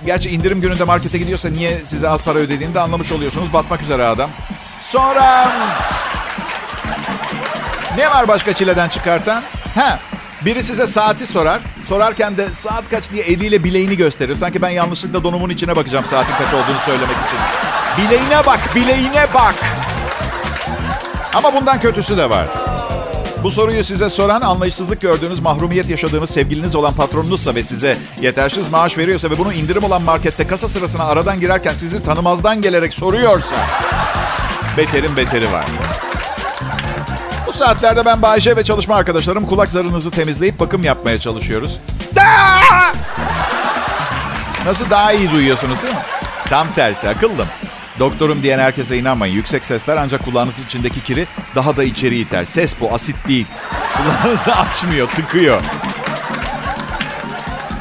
Gerçi 0.07 0.29
indirim 0.31 0.61
gününde 0.61 0.85
markete 0.85 1.19
gidiyorsa 1.19 1.49
niye 1.49 1.81
size 1.85 2.09
az 2.09 2.23
para 2.23 2.39
ödediğini 2.39 2.75
de 2.75 2.81
anlamış 2.81 3.13
oluyorsunuz. 3.13 3.53
Batmak 3.53 3.83
üzere 3.83 4.05
adam. 4.05 4.31
Sonra... 4.81 5.53
Ne 7.97 8.11
var 8.11 8.29
başka 8.29 8.53
çileden 8.53 8.89
çıkartan? 8.89 9.43
Ha, 9.75 9.99
biri 10.45 10.63
size 10.63 10.87
saati 10.87 11.27
sorar. 11.27 11.61
Sorarken 11.87 12.37
de 12.37 12.49
saat 12.49 12.89
kaç 12.91 13.11
diye 13.11 13.23
eliyle 13.23 13.65
bileğini 13.65 13.97
gösterir. 13.97 14.35
Sanki 14.35 14.63
ben 14.63 14.69
yanlışlıkla 14.69 15.25
donumun 15.25 15.51
içine 15.51 15.77
bakacağım 15.77 16.05
saatin 16.05 16.35
kaç 16.35 16.55
olduğunu 16.55 16.79
söylemek 16.85 17.17
için. 17.17 17.39
Bileğine 17.99 18.47
bak, 18.47 18.61
bileğine 18.75 19.27
bak. 19.35 19.55
Ama 21.35 21.55
bundan 21.55 21.81
kötüsü 21.81 22.19
de 22.19 22.31
var. 22.31 22.62
Bu 23.43 23.51
soruyu 23.51 23.85
size 23.85 24.09
soran 24.09 24.41
anlayışsızlık 24.41 25.01
gördüğünüz, 25.01 25.41
mahrumiyet 25.41 25.91
yaşadığınız 25.91 26.31
sevgiliniz 26.31 26.77
olan 26.77 26.95
patronunuzsa 26.95 27.55
ve 27.55 27.63
size 27.63 27.99
yetersiz 28.21 28.69
maaş 28.71 28.99
veriyorsa 28.99 29.31
ve 29.31 29.39
bunu 29.39 29.53
indirim 29.53 29.85
olan 29.85 30.03
markette 30.03 30.47
kasa 30.47 30.69
sırasına 30.69 31.05
aradan 31.05 31.41
girerken 31.41 31.75
sizi 31.75 32.05
tanımazdan 32.05 32.63
gelerek 32.63 32.95
soruyorsa 32.95 33.57
beterin 34.77 35.17
beteri 35.17 35.53
var. 35.53 35.65
Bu 37.47 37.53
saatlerde 37.53 38.05
ben 38.05 38.23
Bayce 38.23 38.57
ve 38.57 38.65
çalışma 38.65 38.97
arkadaşlarım 38.97 39.47
kulak 39.47 39.71
zarınızı 39.71 40.11
temizleyip 40.11 40.61
bakım 40.61 40.83
yapmaya 40.85 41.19
çalışıyoruz. 41.19 41.79
Nasıl 44.67 44.91
daha 44.91 45.13
iyi 45.13 45.31
duyuyorsunuz 45.31 45.83
değil 45.83 45.95
mi? 45.95 46.01
Tam 46.49 46.73
tersi 46.73 47.09
akıllım. 47.09 47.47
Doktorum 47.99 48.43
diyen 48.43 48.59
herkese 48.59 48.99
inanmayın. 48.99 49.35
Yüksek 49.35 49.65
sesler 49.65 49.97
ancak 49.97 50.25
kulağınızın 50.25 50.65
içindeki 50.65 51.03
kiri 51.03 51.27
daha 51.55 51.77
da 51.77 51.85
içeri 51.85 52.19
iter. 52.19 52.45
Ses 52.45 52.75
bu, 52.81 52.95
asit 52.95 53.17
değil. 53.29 53.47
Kulağınızı 53.97 54.53
açmıyor, 54.57 55.09
tıkıyor. 55.09 55.63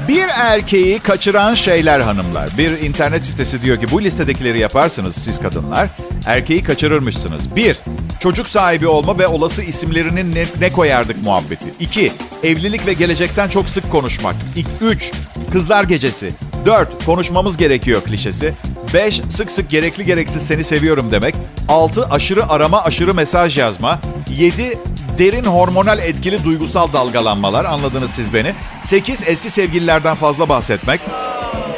Bir 0.07 0.27
erkeği 0.27 0.99
kaçıran 0.99 1.53
şeyler 1.53 1.99
hanımlar. 1.99 2.49
Bir 2.57 2.71
internet 2.71 3.25
sitesi 3.25 3.61
diyor 3.61 3.79
ki 3.79 3.91
bu 3.91 4.01
listedekileri 4.03 4.59
yaparsınız 4.59 5.15
siz 5.15 5.39
kadınlar. 5.39 5.89
Erkeği 6.25 6.63
kaçırırmışsınız. 6.63 7.55
Bir, 7.55 7.77
çocuk 8.19 8.47
sahibi 8.47 8.87
olma 8.87 9.19
ve 9.19 9.27
olası 9.27 9.63
isimlerinin 9.63 10.35
ne, 10.35 10.45
ne 10.59 10.71
koyardık 10.71 11.23
muhabbeti. 11.23 11.65
İki, 11.79 12.11
evlilik 12.43 12.87
ve 12.87 12.93
gelecekten 12.93 13.49
çok 13.49 13.69
sık 13.69 13.91
konuşmak. 13.91 14.35
İk, 14.55 14.67
üç, 14.81 15.11
kızlar 15.51 15.83
gecesi. 15.83 16.33
Dört, 16.65 17.05
konuşmamız 17.05 17.57
gerekiyor 17.57 18.01
klişesi. 18.01 18.53
5. 18.93 19.21
Sık 19.29 19.51
sık 19.51 19.69
gerekli 19.69 20.05
gereksiz 20.05 20.48
seni 20.48 20.63
seviyorum 20.63 21.12
demek. 21.12 21.36
6. 21.67 22.05
Aşırı 22.05 22.50
arama, 22.50 22.83
aşırı 22.83 23.13
mesaj 23.13 23.57
yazma. 23.57 24.00
7. 24.29 24.79
Derin 25.17 25.43
hormonal 25.43 26.00
etkili 26.00 26.43
duygusal 26.43 26.93
dalgalanmalar. 26.93 27.65
Anladınız 27.65 28.12
siz 28.12 28.33
beni. 28.33 28.53
8. 28.83 29.29
Eski 29.29 29.50
sevgililerden 29.50 30.15
fazla 30.15 30.50
bahsetmek. 30.50 31.01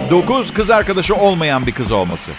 9. 0.09 0.53
Kız 0.53 0.71
arkadaşı 0.71 1.15
olmayan 1.15 1.67
bir 1.67 1.71
kız 1.71 1.91
olması. 1.91 2.31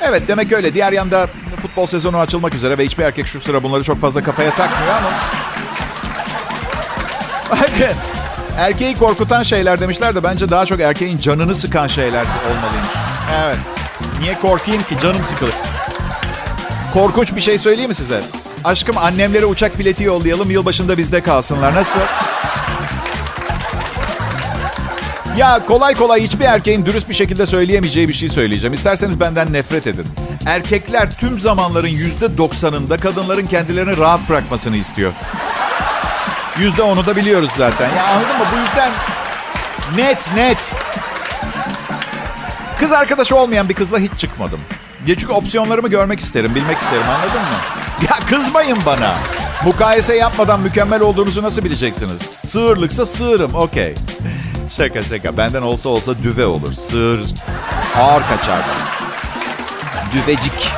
Evet 0.00 0.22
demek 0.28 0.52
öyle. 0.52 0.74
Diğer 0.74 0.92
yanda 0.92 1.26
futbol 1.62 1.86
sezonu 1.86 2.18
açılmak 2.18 2.54
üzere 2.54 2.78
ve 2.78 2.84
hiçbir 2.84 3.04
erkek 3.04 3.26
şu 3.26 3.40
sıra 3.40 3.62
bunları 3.62 3.84
çok 3.84 4.00
fazla 4.00 4.24
kafaya 4.24 4.54
takmıyor 4.54 4.94
ama... 4.94 5.10
Erkeği 8.58 8.94
korkutan 8.94 9.42
şeyler 9.42 9.80
demişler 9.80 10.14
de 10.14 10.24
bence 10.24 10.50
daha 10.50 10.66
çok 10.66 10.80
erkeğin 10.80 11.18
canını 11.18 11.54
sıkan 11.54 11.86
şeyler 11.86 12.26
olmalıymış. 12.50 13.09
Evet. 13.34 13.58
Niye 14.20 14.38
korkayım 14.40 14.82
ki? 14.82 14.98
Canım 15.02 15.24
sıkılır. 15.24 15.54
Korkunç 16.92 17.36
bir 17.36 17.40
şey 17.40 17.58
söyleyeyim 17.58 17.88
mi 17.88 17.94
size? 17.94 18.20
Aşkım 18.64 18.98
annemlere 18.98 19.46
uçak 19.46 19.78
bileti 19.78 20.04
yollayalım. 20.04 20.50
Yılbaşında 20.50 20.98
bizde 20.98 21.22
kalsınlar. 21.22 21.74
Nasıl? 21.74 22.00
Ya 25.36 25.66
kolay 25.66 25.94
kolay 25.94 26.22
hiçbir 26.22 26.44
erkeğin 26.44 26.86
dürüst 26.86 27.08
bir 27.08 27.14
şekilde 27.14 27.46
söyleyemeyeceği 27.46 28.08
bir 28.08 28.12
şey 28.12 28.28
söyleyeceğim. 28.28 28.74
İsterseniz 28.74 29.20
benden 29.20 29.52
nefret 29.52 29.86
edin. 29.86 30.06
Erkekler 30.46 31.10
tüm 31.10 31.40
zamanların 31.40 31.88
yüzde 31.88 32.38
doksanında 32.38 32.96
kadınların 32.96 33.46
kendilerini 33.46 33.96
rahat 33.96 34.28
bırakmasını 34.28 34.76
istiyor. 34.76 35.12
Yüzde 36.58 36.82
onu 36.82 37.06
da 37.06 37.16
biliyoruz 37.16 37.50
zaten. 37.56 37.96
Ya 37.96 38.04
anladın 38.06 38.38
mı? 38.38 38.44
Bu 38.54 38.58
yüzden 38.60 38.92
net 39.96 40.34
net 40.34 40.74
Kız 42.80 42.92
arkadaşı 42.92 43.36
olmayan 43.36 43.68
bir 43.68 43.74
kızla 43.74 43.98
hiç 43.98 44.10
çıkmadım. 44.18 44.60
Ya 45.06 45.14
çünkü 45.14 45.32
opsiyonlarımı 45.32 45.88
görmek 45.88 46.20
isterim, 46.20 46.54
bilmek 46.54 46.78
isterim 46.78 47.08
anladın 47.08 47.40
mı? 47.40 47.56
Ya 48.08 48.26
kızmayın 48.28 48.78
bana. 48.86 49.14
Mukayese 49.64 50.16
yapmadan 50.16 50.60
mükemmel 50.60 51.00
olduğunuzu 51.00 51.42
nasıl 51.42 51.64
bileceksiniz? 51.64 52.22
Sığırlıksa 52.46 53.06
sığırım, 53.06 53.54
okey. 53.54 53.94
Şaka 54.76 55.02
şaka. 55.02 55.36
Benden 55.36 55.62
olsa 55.62 55.88
olsa 55.88 56.12
düve 56.22 56.46
olur. 56.46 56.72
Sığır 56.72 57.20
ağır 57.98 58.22
kaçar. 58.28 58.64
Düvecik. 60.12 60.70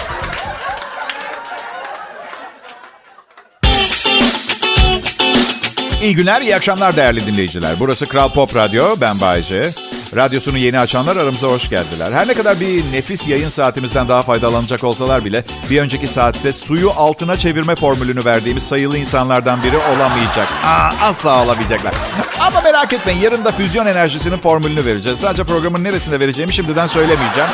İyi 6.03 6.15
günler, 6.15 6.43
iyi 6.43 6.57
akşamlar 6.57 6.97
değerli 6.97 7.27
dinleyiciler. 7.27 7.75
Burası 7.81 8.07
Kral 8.07 8.33
Pop 8.33 8.57
Radyo, 8.57 8.97
ben 9.01 9.21
Bayece. 9.21 9.71
Radyosunu 10.17 10.59
yeni 10.59 10.79
açanlar 10.79 11.17
aramıza 11.17 11.47
hoş 11.49 11.69
geldiler. 11.71 12.13
Her 12.13 12.29
ne 12.29 12.35
kadar 12.35 12.61
bir 12.61 12.93
nefis 12.93 13.29
yayın 13.29 13.49
saatimizden 13.49 14.09
daha 14.09 14.23
faydalanacak 14.23 14.85
olsalar 14.85 15.25
bile 15.25 15.45
bir 15.71 15.81
önceki 15.81 16.09
saatte 16.09 16.53
suyu 16.53 16.91
altına 16.91 17.39
çevirme 17.39 17.75
formülünü 17.75 18.25
verdiğimiz 18.25 18.63
sayılı 18.63 18.99
insanlardan 18.99 19.63
biri 19.63 19.77
olamayacak. 19.77 20.49
Aa, 20.65 20.91
asla 21.03 21.43
olamayacaklar. 21.45 21.95
Ama 22.41 22.61
merak 22.61 22.93
etmeyin 22.93 23.21
yarın 23.21 23.45
da 23.45 23.53
füzyon 23.53 23.87
enerjisinin 23.87 24.39
formülünü 24.39 24.85
vereceğiz. 24.85 25.19
Sadece 25.19 25.45
programın 25.45 25.85
neresinde 25.85 26.21
vereceğimi 26.21 26.53
şimdiden 26.53 26.87
söylemeyeceğim. 26.87 27.51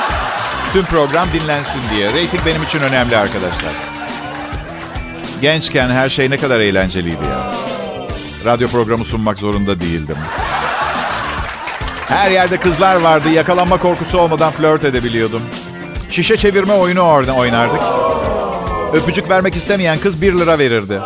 Tüm 0.72 0.84
program 0.84 1.28
dinlensin 1.32 1.80
diye. 1.94 2.06
Rating 2.08 2.46
benim 2.46 2.62
için 2.62 2.80
önemli 2.80 3.16
arkadaşlar. 3.16 3.72
Gençken 5.40 5.88
her 5.88 6.08
şey 6.08 6.30
ne 6.30 6.36
kadar 6.36 6.60
eğlenceliydi 6.60 7.24
ya. 7.24 7.40
Radyo 8.44 8.68
programı 8.68 9.04
sunmak 9.04 9.38
zorunda 9.38 9.80
değildim. 9.80 10.16
Her 12.08 12.30
yerde 12.30 12.56
kızlar 12.56 12.96
vardı. 12.96 13.28
Yakalanma 13.30 13.76
korkusu 13.76 14.18
olmadan 14.18 14.52
flört 14.52 14.84
edebiliyordum. 14.84 15.42
Şişe 16.10 16.36
çevirme 16.36 16.72
oyunu 16.72 17.00
orada 17.00 17.32
oynardık. 17.32 17.82
Öpücük 18.92 19.30
vermek 19.30 19.56
istemeyen 19.56 19.98
kız 19.98 20.22
1 20.22 20.32
lira 20.38 20.58
verirdi. 20.58 21.00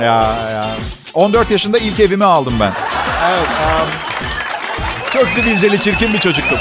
Ya 0.00 0.34
ya. 0.52 0.66
14 1.14 1.50
yaşında 1.50 1.78
ilk 1.78 2.00
evimi 2.00 2.24
aldım 2.24 2.54
ben. 2.60 2.72
Evet. 3.28 3.48
Um, 3.48 3.88
çok 5.12 5.30
sivilceli, 5.30 5.80
çirkin 5.82 6.12
bir 6.12 6.18
çocuktum. 6.20 6.58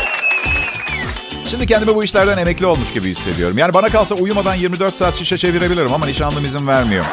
Şimdi 1.45 1.67
kendimi 1.67 1.95
bu 1.95 2.03
işlerden 2.03 2.37
emekli 2.37 2.65
olmuş 2.65 2.93
gibi 2.93 3.09
hissediyorum. 3.09 3.57
Yani 3.57 3.73
bana 3.73 3.89
kalsa 3.89 4.15
uyumadan 4.15 4.55
24 4.55 4.95
saat 4.95 5.15
şişe 5.15 5.37
çevirebilirim 5.37 5.93
ama 5.93 6.05
nişanlım 6.05 6.45
izin 6.45 6.67
vermiyor. 6.67 7.05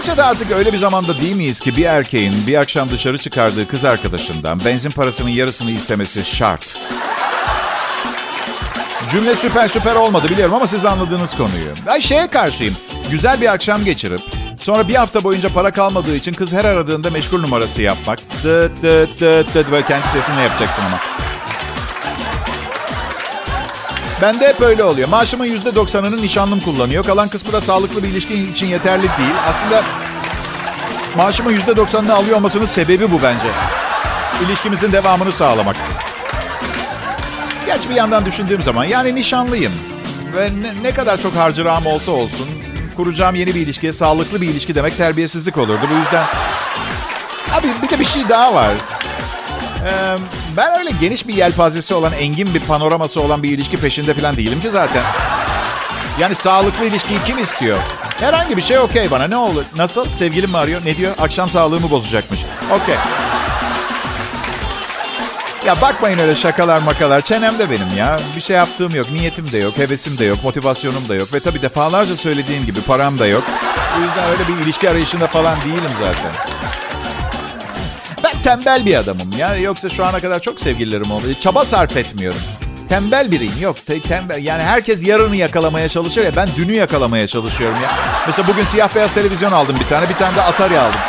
Sizce 0.00 0.16
de 0.16 0.22
artık 0.22 0.52
öyle 0.52 0.72
bir 0.72 0.78
zamanda 0.78 1.20
değil 1.20 1.36
miyiz 1.36 1.60
ki 1.60 1.76
bir 1.76 1.84
erkeğin 1.84 2.46
bir 2.46 2.60
akşam 2.60 2.90
dışarı 2.90 3.18
çıkardığı 3.18 3.68
kız 3.68 3.84
arkadaşından 3.84 4.64
benzin 4.64 4.90
parasının 4.90 5.28
yarısını 5.28 5.70
istemesi 5.70 6.24
şart? 6.24 6.78
Cümle 9.10 9.34
süper 9.34 9.68
süper 9.68 9.94
olmadı 9.94 10.28
biliyorum 10.30 10.54
ama 10.54 10.66
siz 10.66 10.84
anladığınız 10.84 11.36
konuyu. 11.36 11.70
Ben 11.86 12.00
şeye 12.00 12.26
karşıyım. 12.26 12.76
Güzel 13.10 13.40
bir 13.40 13.52
akşam 13.52 13.84
geçirip 13.84 14.20
sonra 14.60 14.88
bir 14.88 14.94
hafta 14.94 15.24
boyunca 15.24 15.48
para 15.48 15.70
kalmadığı 15.70 16.16
için 16.16 16.32
kız 16.32 16.52
her 16.52 16.64
aradığında 16.64 17.10
meşgul 17.10 17.40
numarası 17.40 17.82
yapmak. 17.82 18.18
Dıt 18.44 18.82
dıt 18.82 19.20
dıt 19.20 19.54
dıt 19.54 19.70
böyle 19.70 19.86
kendi 19.86 20.08
sesini 20.08 20.42
yapacaksın 20.42 20.82
ama. 20.82 21.09
Ben 24.22 24.40
de 24.40 24.48
hep 24.48 24.60
öyle 24.60 24.84
oluyor. 24.84 25.08
Maaşımın 25.08 25.44
yüzde 25.44 25.74
doksanını 25.74 26.22
nişanlım 26.22 26.60
kullanıyor. 26.60 27.04
Kalan 27.04 27.28
kısmı 27.28 27.52
da 27.52 27.60
sağlıklı 27.60 28.02
bir 28.02 28.08
ilişki 28.08 28.50
için 28.50 28.66
yeterli 28.66 29.02
değil. 29.02 29.34
Aslında 29.48 29.82
maaşımın 31.16 31.50
yüzde 31.50 31.76
doksanını 31.76 32.14
alıyor 32.14 32.36
olmasının 32.36 32.66
sebebi 32.66 33.12
bu 33.12 33.22
bence. 33.22 33.46
İlişkimizin 34.44 34.92
devamını 34.92 35.32
sağlamak. 35.32 35.76
Gerçi 37.66 37.90
bir 37.90 37.94
yandan 37.94 38.26
düşündüğüm 38.26 38.62
zaman 38.62 38.84
yani 38.84 39.14
nişanlıyım. 39.14 39.72
Ve 40.36 40.50
ne, 40.62 40.82
ne 40.82 40.94
kadar 40.94 41.20
çok 41.20 41.36
harcırağım 41.36 41.86
olsa 41.86 42.12
olsun 42.12 42.48
kuracağım 42.96 43.34
yeni 43.34 43.54
bir 43.54 43.60
ilişkiye 43.60 43.92
sağlıklı 43.92 44.40
bir 44.40 44.48
ilişki 44.48 44.74
demek 44.74 44.96
terbiyesizlik 44.96 45.58
olurdu. 45.58 45.80
Bu 45.90 45.94
yüzden... 45.94 46.24
Abi 47.52 47.68
bir 47.82 47.90
de 47.90 48.00
bir 48.00 48.04
şey 48.04 48.28
daha 48.28 48.54
var. 48.54 48.72
Ben 50.56 50.78
öyle 50.78 50.90
geniş 51.00 51.28
bir 51.28 51.34
yelpazesi 51.34 51.94
olan, 51.94 52.12
engin 52.12 52.54
bir 52.54 52.60
panoraması 52.60 53.20
olan 53.20 53.42
bir 53.42 53.50
ilişki 53.50 53.76
peşinde 53.76 54.14
falan 54.14 54.36
değilim 54.36 54.60
ki 54.60 54.70
zaten. 54.70 55.02
Yani 56.20 56.34
sağlıklı 56.34 56.84
ilişkiyi 56.84 57.18
kim 57.26 57.38
istiyor? 57.38 57.78
Herhangi 58.20 58.56
bir 58.56 58.62
şey 58.62 58.78
okey 58.78 59.10
bana. 59.10 59.26
Ne 59.28 59.36
olur? 59.36 59.64
Nasıl? 59.76 60.10
Sevgilim 60.10 60.50
mi 60.50 60.56
arıyor? 60.56 60.80
Ne 60.84 60.96
diyor? 60.96 61.14
Akşam 61.18 61.48
sağlığımı 61.48 61.90
bozacakmış. 61.90 62.40
Okey. 62.70 62.94
Ya 65.66 65.80
bakmayın 65.80 66.18
öyle 66.18 66.34
şakalar 66.34 66.82
makalar. 66.82 67.20
Çenemde 67.20 67.70
benim 67.70 67.96
ya. 67.96 68.20
Bir 68.36 68.40
şey 68.40 68.56
yaptığım 68.56 68.94
yok. 68.94 69.10
Niyetim 69.10 69.52
de 69.52 69.58
yok. 69.58 69.78
Hevesim 69.78 70.18
de 70.18 70.24
yok. 70.24 70.44
Motivasyonum 70.44 71.08
da 71.08 71.14
yok. 71.14 71.32
Ve 71.32 71.40
tabii 71.40 71.62
defalarca 71.62 72.16
söylediğim 72.16 72.66
gibi 72.66 72.80
param 72.80 73.18
da 73.18 73.26
yok. 73.26 73.44
O 73.98 74.02
yüzden 74.02 74.30
öyle 74.30 74.48
bir 74.48 74.64
ilişki 74.64 74.90
arayışında 74.90 75.26
falan 75.26 75.58
değilim 75.60 75.90
zaten. 75.98 76.59
Tembel 78.42 78.86
bir 78.86 78.94
adamım 78.94 79.32
ya. 79.38 79.56
Yoksa 79.56 79.90
şu 79.90 80.04
ana 80.06 80.20
kadar 80.20 80.40
çok 80.40 80.60
sevgililerim 80.60 81.10
oldu. 81.10 81.24
Çaba 81.40 81.64
sarf 81.64 81.96
etmiyorum. 81.96 82.40
Tembel 82.88 83.30
biriyim. 83.30 83.60
Yok 83.60 83.76
tembel. 84.08 84.44
Yani 84.44 84.62
herkes 84.62 85.06
yarını 85.06 85.36
yakalamaya 85.36 85.88
çalışıyor 85.88 86.26
ya. 86.26 86.36
Ben 86.36 86.48
dünü 86.56 86.72
yakalamaya 86.72 87.26
çalışıyorum 87.26 87.78
ya. 87.82 87.90
Mesela 88.26 88.48
bugün 88.48 88.64
siyah 88.64 88.94
beyaz 88.94 89.14
televizyon 89.14 89.52
aldım 89.52 89.76
bir 89.80 89.86
tane. 89.86 90.08
Bir 90.08 90.14
tane 90.14 90.36
de 90.36 90.42
Atari 90.42 90.78
aldım. 90.78 91.00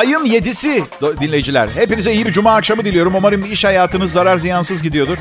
Ayın 0.00 0.24
7'si 0.24 0.82
dinleyiciler. 1.20 1.68
Hepinize 1.68 2.12
iyi 2.12 2.26
bir 2.26 2.32
cuma 2.32 2.54
akşamı 2.54 2.84
diliyorum. 2.84 3.14
Umarım 3.14 3.44
iş 3.52 3.64
hayatınız 3.64 4.12
zarar 4.12 4.38
ziyansız 4.38 4.82
gidiyordur. 4.82 5.18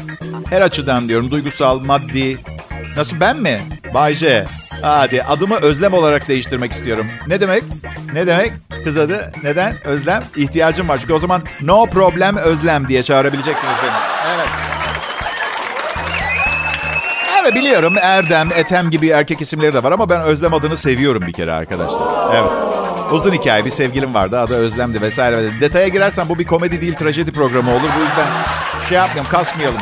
Her 0.50 0.62
açıdan 0.62 1.10
diyorum. 1.10 1.32
Duygusal, 1.32 1.80
maddi. 1.80 2.38
Nasıl 2.96 3.20
ben 3.20 3.38
mi? 3.38 3.62
Bayce. 3.94 4.46
Hadi 4.82 5.24
adımı 5.24 5.56
Özlem 5.56 5.94
olarak 5.94 6.28
değiştirmek 6.28 6.72
istiyorum. 6.72 7.08
Ne 7.28 7.42
demek? 7.42 7.64
Ne 8.14 8.28
demek? 8.28 8.52
Kız 8.84 8.98
adı. 8.98 9.32
Neden? 9.44 9.74
Özlem. 9.84 10.24
İhtiyacım 10.36 10.90
var. 10.90 10.98
Çünkü 11.02 11.14
o 11.14 11.20
zaman 11.20 11.44
no 11.62 11.86
problem 11.86 12.38
Özlem 12.38 12.88
diye 12.88 13.04
çağırabileceksiniz 13.04 13.76
beni. 13.84 13.92
Evet. 14.36 14.48
Evet 17.42 17.56
biliyorum 17.56 17.96
Erdem, 18.02 18.50
Etem 18.56 18.90
gibi 18.90 19.08
erkek 19.08 19.42
isimleri 19.42 19.74
de 19.74 19.84
var 19.84 19.92
ama 19.92 20.10
ben 20.10 20.22
Özlem 20.22 20.54
adını 20.54 20.78
seviyorum 20.78 21.24
bir 21.28 21.34
kere 21.34 21.52
arkadaşlar. 21.52 22.36
Evet. 22.40 22.69
Uzun 23.12 23.34
hikaye 23.34 23.66
bir 23.66 23.70
sevgilim 23.70 24.14
vardı 24.14 24.40
adı 24.40 24.56
Özlem'di 24.56 25.02
vesaire. 25.02 25.62
Detaya 25.62 25.88
girersen 25.88 26.30
bu 26.30 26.40
bir 26.40 26.46
komedi 26.46 26.82
değil 26.82 26.96
trajedi 26.96 27.32
programı 27.32 27.72
olur. 27.72 27.90
Bu 27.98 28.04
yüzden 28.04 28.28
şey 28.90 28.98
yapmayalım 28.98 29.32
kasmayalım. 29.32 29.80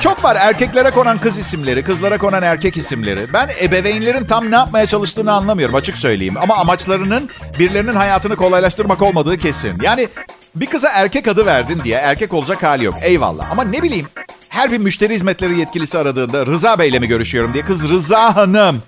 Çok 0.00 0.24
var 0.24 0.36
erkeklere 0.40 0.90
konan 0.90 1.18
kız 1.18 1.38
isimleri, 1.38 1.82
kızlara 1.82 2.18
konan 2.18 2.42
erkek 2.42 2.76
isimleri. 2.76 3.32
Ben 3.32 3.50
ebeveynlerin 3.62 4.24
tam 4.24 4.50
ne 4.50 4.54
yapmaya 4.54 4.86
çalıştığını 4.86 5.32
anlamıyorum 5.32 5.74
açık 5.74 5.96
söyleyeyim. 5.96 6.34
Ama 6.42 6.56
amaçlarının 6.56 7.30
birilerinin 7.58 7.94
hayatını 7.94 8.36
kolaylaştırmak 8.36 9.02
olmadığı 9.02 9.38
kesin. 9.38 9.82
Yani 9.82 10.08
bir 10.54 10.66
kıza 10.66 10.88
erkek 10.88 11.28
adı 11.28 11.46
verdin 11.46 11.80
diye 11.84 11.96
erkek 11.96 12.34
olacak 12.34 12.62
hali 12.62 12.84
yok. 12.84 12.94
Eyvallah. 13.02 13.50
Ama 13.50 13.64
ne 13.64 13.82
bileyim 13.82 14.06
her 14.48 14.72
bir 14.72 14.78
müşteri 14.78 15.14
hizmetleri 15.14 15.58
yetkilisi 15.58 15.98
aradığında 15.98 16.46
Rıza 16.46 16.78
Bey'le 16.78 17.00
mi 17.00 17.08
görüşüyorum 17.08 17.54
diye 17.54 17.64
kız 17.64 17.88
Rıza 17.88 18.36
Hanım 18.36 18.82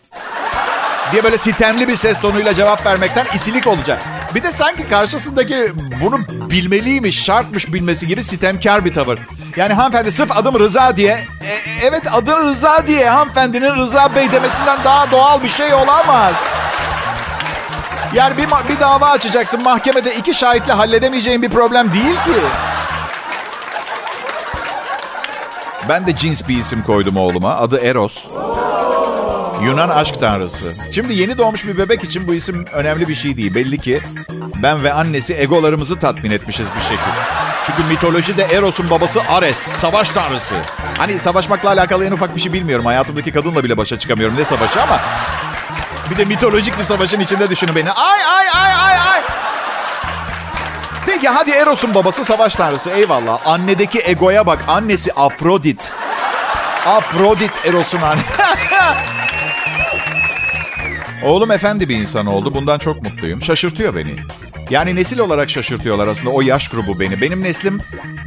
diye 1.12 1.24
böyle 1.24 1.38
sitemli 1.38 1.88
bir 1.88 1.96
ses 1.96 2.20
tonuyla 2.20 2.54
cevap 2.54 2.86
vermekten 2.86 3.26
isilik 3.34 3.66
olacak. 3.66 4.02
Bir 4.34 4.42
de 4.42 4.52
sanki 4.52 4.88
karşısındaki 4.88 5.72
bunu 6.02 6.18
bilmeliymiş, 6.50 7.24
şartmış 7.24 7.72
bilmesi 7.72 8.06
gibi 8.06 8.22
sitemkar 8.22 8.84
bir 8.84 8.92
tavır. 8.92 9.18
Yani 9.56 9.72
hanımefendi 9.72 10.12
sırf 10.12 10.36
adım 10.36 10.58
Rıza 10.58 10.96
diye, 10.96 11.12
e, 11.12 11.52
evet 11.86 12.02
adın 12.14 12.48
Rıza 12.48 12.86
diye 12.86 13.10
hanımefendinin 13.10 13.76
Rıza 13.76 14.14
Bey 14.14 14.32
demesinden 14.32 14.84
daha 14.84 15.10
doğal 15.10 15.42
bir 15.42 15.48
şey 15.48 15.74
olamaz. 15.74 16.34
Yani 18.14 18.36
bir, 18.36 18.46
bir 18.68 18.80
dava 18.80 19.08
açacaksın 19.08 19.62
mahkemede 19.62 20.14
iki 20.14 20.34
şahitle 20.34 20.72
halledemeyeceğin 20.72 21.42
bir 21.42 21.50
problem 21.50 21.92
değil 21.92 22.14
ki. 22.14 22.40
Ben 25.88 26.06
de 26.06 26.16
cins 26.16 26.48
bir 26.48 26.58
isim 26.58 26.82
koydum 26.82 27.16
oğluma. 27.16 27.56
Adı 27.56 27.80
Eros. 27.80 28.24
Yunan 29.62 29.88
aşk 29.88 30.20
tanrısı. 30.20 30.72
Şimdi 30.92 31.14
yeni 31.14 31.38
doğmuş 31.38 31.66
bir 31.66 31.78
bebek 31.78 32.04
için 32.04 32.28
bu 32.28 32.34
isim 32.34 32.66
önemli 32.72 33.08
bir 33.08 33.14
şey 33.14 33.36
değil. 33.36 33.54
Belli 33.54 33.78
ki 33.78 34.00
ben 34.62 34.84
ve 34.84 34.92
annesi 34.92 35.34
egolarımızı 35.34 35.98
tatmin 35.98 36.30
etmişiz 36.30 36.66
bir 36.76 36.80
şekilde. 36.80 37.20
Çünkü 37.66 37.84
mitolojide 37.84 38.42
Eros'un 38.42 38.90
babası 38.90 39.20
Ares, 39.28 39.58
savaş 39.58 40.08
tanrısı. 40.08 40.54
Hani 40.98 41.18
savaşmakla 41.18 41.68
alakalı 41.68 42.04
en 42.04 42.12
ufak 42.12 42.36
bir 42.36 42.40
şey 42.40 42.52
bilmiyorum. 42.52 42.86
Hayatımdaki 42.86 43.32
kadınla 43.32 43.64
bile 43.64 43.76
başa 43.76 43.98
çıkamıyorum. 43.98 44.36
Ne 44.36 44.44
savaşı 44.44 44.82
ama... 44.82 45.00
Bir 46.10 46.18
de 46.18 46.24
mitolojik 46.24 46.78
bir 46.78 46.82
savaşın 46.82 47.20
içinde 47.20 47.50
düşünün 47.50 47.74
beni. 47.74 47.90
Ay 47.90 48.20
ay 48.24 48.46
ay 48.54 48.72
ay 48.72 48.98
ay. 48.98 49.20
Peki 51.06 51.28
hadi 51.28 51.50
Eros'un 51.50 51.94
babası 51.94 52.24
savaş 52.24 52.54
tanrısı. 52.54 52.90
Eyvallah. 52.90 53.40
Annedeki 53.46 54.00
egoya 54.04 54.46
bak. 54.46 54.58
Annesi 54.68 55.12
Afrodit. 55.12 55.92
Afrodit 56.86 57.66
Eros'un 57.66 58.00
anne. 58.00 58.20
Oğlum 61.22 61.50
efendi 61.50 61.88
bir 61.88 61.96
insan 61.96 62.26
oldu. 62.26 62.54
Bundan 62.54 62.78
çok 62.78 63.02
mutluyum. 63.02 63.42
Şaşırtıyor 63.42 63.94
beni. 63.94 64.14
Yani 64.70 64.94
nesil 64.96 65.18
olarak 65.18 65.50
şaşırtıyorlar 65.50 66.08
aslında 66.08 66.30
o 66.30 66.40
yaş 66.40 66.68
grubu 66.68 67.00
beni. 67.00 67.20
Benim 67.20 67.42
neslim 67.42 67.80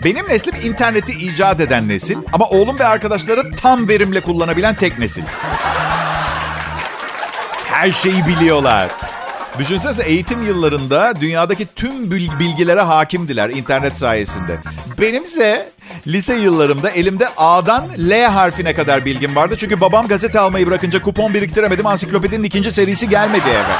benim 0.03 0.29
neslim 0.29 0.55
interneti 0.55 1.11
icat 1.11 1.59
eden 1.59 1.87
nesil 1.87 2.17
ama 2.33 2.45
oğlum 2.45 2.79
ve 2.79 2.85
arkadaşları 2.85 3.51
tam 3.51 3.89
verimle 3.89 4.21
kullanabilen 4.21 4.75
tek 4.75 4.99
nesil. 4.99 5.23
Her 7.65 7.91
şeyi 7.91 8.27
biliyorlar. 8.27 8.89
Düşünsenize 9.59 10.03
eğitim 10.03 10.45
yıllarında 10.45 11.13
dünyadaki 11.21 11.65
tüm 11.75 12.11
bilgilere 12.11 12.81
hakimdiler 12.81 13.49
internet 13.49 13.97
sayesinde. 13.97 14.57
Benimse 15.01 15.69
lise 16.07 16.35
yıllarımda 16.35 16.89
elimde 16.89 17.27
A'dan 17.37 17.87
L 18.09 18.25
harfine 18.25 18.73
kadar 18.73 19.05
bilgim 19.05 19.35
vardı. 19.35 19.55
Çünkü 19.59 19.81
babam 19.81 20.07
gazete 20.07 20.39
almayı 20.39 20.67
bırakınca 20.67 21.01
kupon 21.01 21.33
biriktiremedim. 21.33 21.85
Ansiklopedinin 21.85 22.43
ikinci 22.43 22.71
serisi 22.71 23.09
gelmedi 23.09 23.49
eve. 23.49 23.75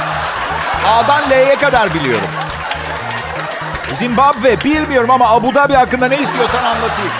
A'dan 0.88 1.30
L'ye 1.30 1.56
kadar 1.56 1.94
biliyorum. 1.94 2.28
Zimbabwe 3.92 4.64
bilmiyorum 4.64 5.10
ama 5.10 5.30
Abu 5.30 5.54
Dhabi 5.54 5.74
hakkında 5.74 6.08
ne 6.08 6.20
istiyorsan 6.20 6.64
anlatayım. 6.64 7.12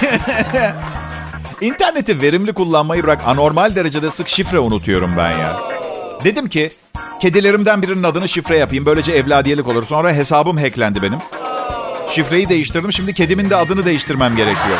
İnterneti 1.60 2.22
verimli 2.22 2.52
kullanmayı 2.52 3.02
bırak 3.02 3.18
anormal 3.26 3.74
derecede 3.74 4.10
sık 4.10 4.28
şifre 4.28 4.58
unutuyorum 4.58 5.10
ben 5.16 5.30
ya. 5.30 5.56
Dedim 6.24 6.48
ki 6.48 6.70
kedilerimden 7.20 7.82
birinin 7.82 8.02
adını 8.02 8.28
şifre 8.28 8.56
yapayım. 8.56 8.86
Böylece 8.86 9.12
evladiyelik 9.12 9.68
olur. 9.68 9.86
Sonra 9.86 10.12
hesabım 10.12 10.56
hacklendi 10.56 11.02
benim. 11.02 11.18
Şifreyi 12.10 12.48
değiştirdim. 12.48 12.92
Şimdi 12.92 13.14
kedimin 13.14 13.50
de 13.50 13.56
adını 13.56 13.84
değiştirmem 13.84 14.36
gerekiyor. 14.36 14.78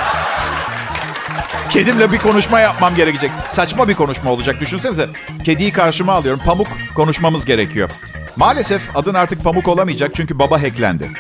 Kedimle 1.71 2.13
bir 2.13 2.19
konuşma 2.19 2.61
yapmam 2.61 2.95
gerekecek. 2.95 3.31
Saçma 3.51 3.89
bir 3.89 3.95
konuşma 3.95 4.31
olacak. 4.31 4.61
Düşünsenize. 4.61 5.09
Kediyi 5.45 5.73
karşıma 5.73 6.13
alıyorum. 6.13 6.41
Pamuk 6.45 6.69
konuşmamız 6.95 7.45
gerekiyor. 7.45 7.91
Maalesef 8.37 8.97
adın 8.97 9.15
artık 9.15 9.45
Pamuk 9.45 9.69
olamayacak 9.69 10.11
çünkü 10.15 10.39
baba 10.39 10.63
hacklendi. 10.63 11.11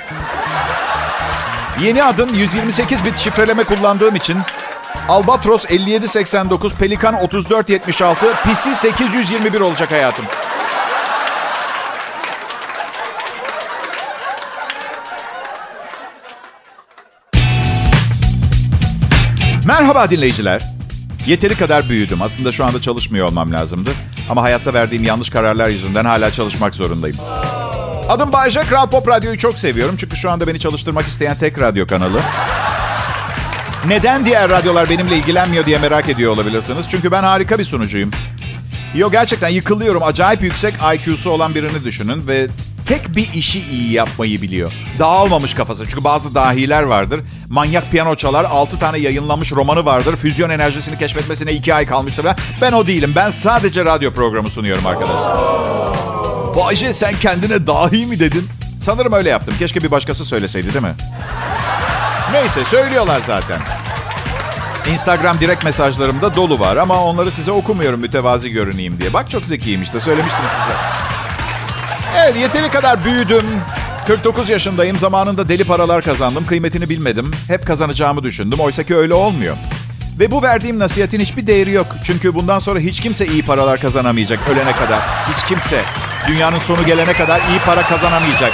Yeni 1.82 2.04
adın 2.04 2.34
128 2.34 3.04
bit 3.04 3.16
şifreleme 3.16 3.64
kullandığım 3.64 4.14
için 4.14 4.38
Albatros 5.08 5.70
5789, 5.70 6.74
Pelikan 6.74 7.14
3476, 7.24 8.34
Pisi 8.44 8.74
821 8.74 9.60
olacak 9.60 9.92
hayatım. 9.92 10.24
Merhaba 19.78 20.10
dinleyiciler. 20.10 20.62
Yeteri 21.26 21.54
kadar 21.54 21.88
büyüdüm. 21.88 22.22
Aslında 22.22 22.52
şu 22.52 22.64
anda 22.64 22.80
çalışmıyor 22.80 23.28
olmam 23.28 23.52
lazımdı. 23.52 23.90
Ama 24.28 24.42
hayatta 24.42 24.74
verdiğim 24.74 25.04
yanlış 25.04 25.30
kararlar 25.30 25.68
yüzünden 25.68 26.04
hala 26.04 26.30
çalışmak 26.30 26.74
zorundayım. 26.74 27.16
Adım 28.08 28.32
Bayece. 28.32 28.60
Kral 28.60 28.86
Pop 28.86 29.08
Radyo'yu 29.08 29.38
çok 29.38 29.58
seviyorum. 29.58 29.94
Çünkü 29.98 30.16
şu 30.16 30.30
anda 30.30 30.46
beni 30.46 30.58
çalıştırmak 30.58 31.06
isteyen 31.06 31.38
tek 31.38 31.60
radyo 31.60 31.86
kanalı. 31.86 32.20
Neden 33.88 34.26
diğer 34.26 34.50
radyolar 34.50 34.90
benimle 34.90 35.16
ilgilenmiyor 35.16 35.66
diye 35.66 35.78
merak 35.78 36.08
ediyor 36.08 36.32
olabilirsiniz. 36.32 36.86
Çünkü 36.88 37.10
ben 37.10 37.22
harika 37.22 37.58
bir 37.58 37.64
sunucuyum. 37.64 38.10
Yo 38.94 39.10
gerçekten 39.10 39.48
yıkılıyorum. 39.48 40.02
Acayip 40.02 40.42
yüksek 40.42 40.74
IQ'su 40.94 41.30
olan 41.30 41.54
birini 41.54 41.84
düşünün 41.84 42.28
ve 42.28 42.46
tek 42.86 43.16
bir 43.16 43.32
işi 43.32 43.60
iyi 43.72 43.92
yapmayı 43.92 44.42
biliyor. 44.42 44.72
Dağılmamış 44.98 45.54
kafası. 45.54 45.86
Çünkü 45.88 46.04
bazı 46.04 46.34
dahiler 46.34 46.82
vardır. 46.82 47.20
Manyak 47.48 47.90
piyano 47.90 48.14
çalar. 48.14 48.44
6 48.44 48.78
tane 48.78 48.98
yayınlanmış 48.98 49.52
romanı 49.52 49.84
vardır. 49.84 50.16
Füzyon 50.16 50.50
enerjisini 50.50 50.98
keşfetmesine 50.98 51.52
2 51.52 51.74
ay 51.74 51.86
kalmıştır. 51.86 52.26
Ben 52.60 52.72
o 52.72 52.86
değilim. 52.86 53.12
Ben 53.16 53.30
sadece 53.30 53.84
radyo 53.84 54.10
programı 54.10 54.50
sunuyorum 54.50 54.86
arkadaşlar. 54.86 55.36
Bayce 56.56 56.92
sen 56.92 57.16
kendine 57.16 57.66
dahi 57.66 58.06
mi 58.06 58.20
dedin? 58.20 58.48
Sanırım 58.80 59.12
öyle 59.12 59.30
yaptım. 59.30 59.54
Keşke 59.58 59.82
bir 59.82 59.90
başkası 59.90 60.24
söyleseydi 60.24 60.74
değil 60.74 60.84
mi? 60.84 60.94
Neyse 62.32 62.64
söylüyorlar 62.64 63.20
zaten. 63.26 63.60
Instagram 64.92 65.40
direkt 65.40 65.64
mesajlarımda 65.64 66.36
dolu 66.36 66.60
var 66.60 66.76
ama 66.76 67.04
onları 67.04 67.30
size 67.30 67.52
okumuyorum 67.52 68.00
mütevazi 68.00 68.50
görüneyim 68.50 68.98
diye. 68.98 69.12
Bak 69.12 69.30
çok 69.30 69.46
zekiyim 69.46 69.82
işte 69.82 70.00
söylemiştim 70.00 70.44
size. 70.60 71.05
Evet 72.16 72.36
yeteri 72.36 72.70
kadar 72.70 73.04
büyüdüm. 73.04 73.46
49 74.06 74.48
yaşındayım. 74.48 74.98
Zamanında 74.98 75.48
deli 75.48 75.64
paralar 75.64 76.02
kazandım. 76.02 76.46
Kıymetini 76.46 76.88
bilmedim. 76.88 77.30
Hep 77.48 77.66
kazanacağımı 77.66 78.22
düşündüm. 78.22 78.60
Oysa 78.60 78.82
ki 78.82 78.96
öyle 78.96 79.14
olmuyor. 79.14 79.56
Ve 80.18 80.30
bu 80.30 80.42
verdiğim 80.42 80.78
nasihatin 80.78 81.20
hiçbir 81.20 81.46
değeri 81.46 81.72
yok. 81.72 81.86
Çünkü 82.04 82.34
bundan 82.34 82.58
sonra 82.58 82.78
hiç 82.78 83.00
kimse 83.00 83.26
iyi 83.26 83.42
paralar 83.42 83.80
kazanamayacak 83.80 84.40
ölene 84.48 84.72
kadar. 84.72 85.00
Hiç 85.00 85.46
kimse. 85.48 85.80
Dünyanın 86.28 86.58
sonu 86.58 86.86
gelene 86.86 87.12
kadar 87.12 87.40
iyi 87.50 87.58
para 87.66 87.82
kazanamayacak. 87.82 88.52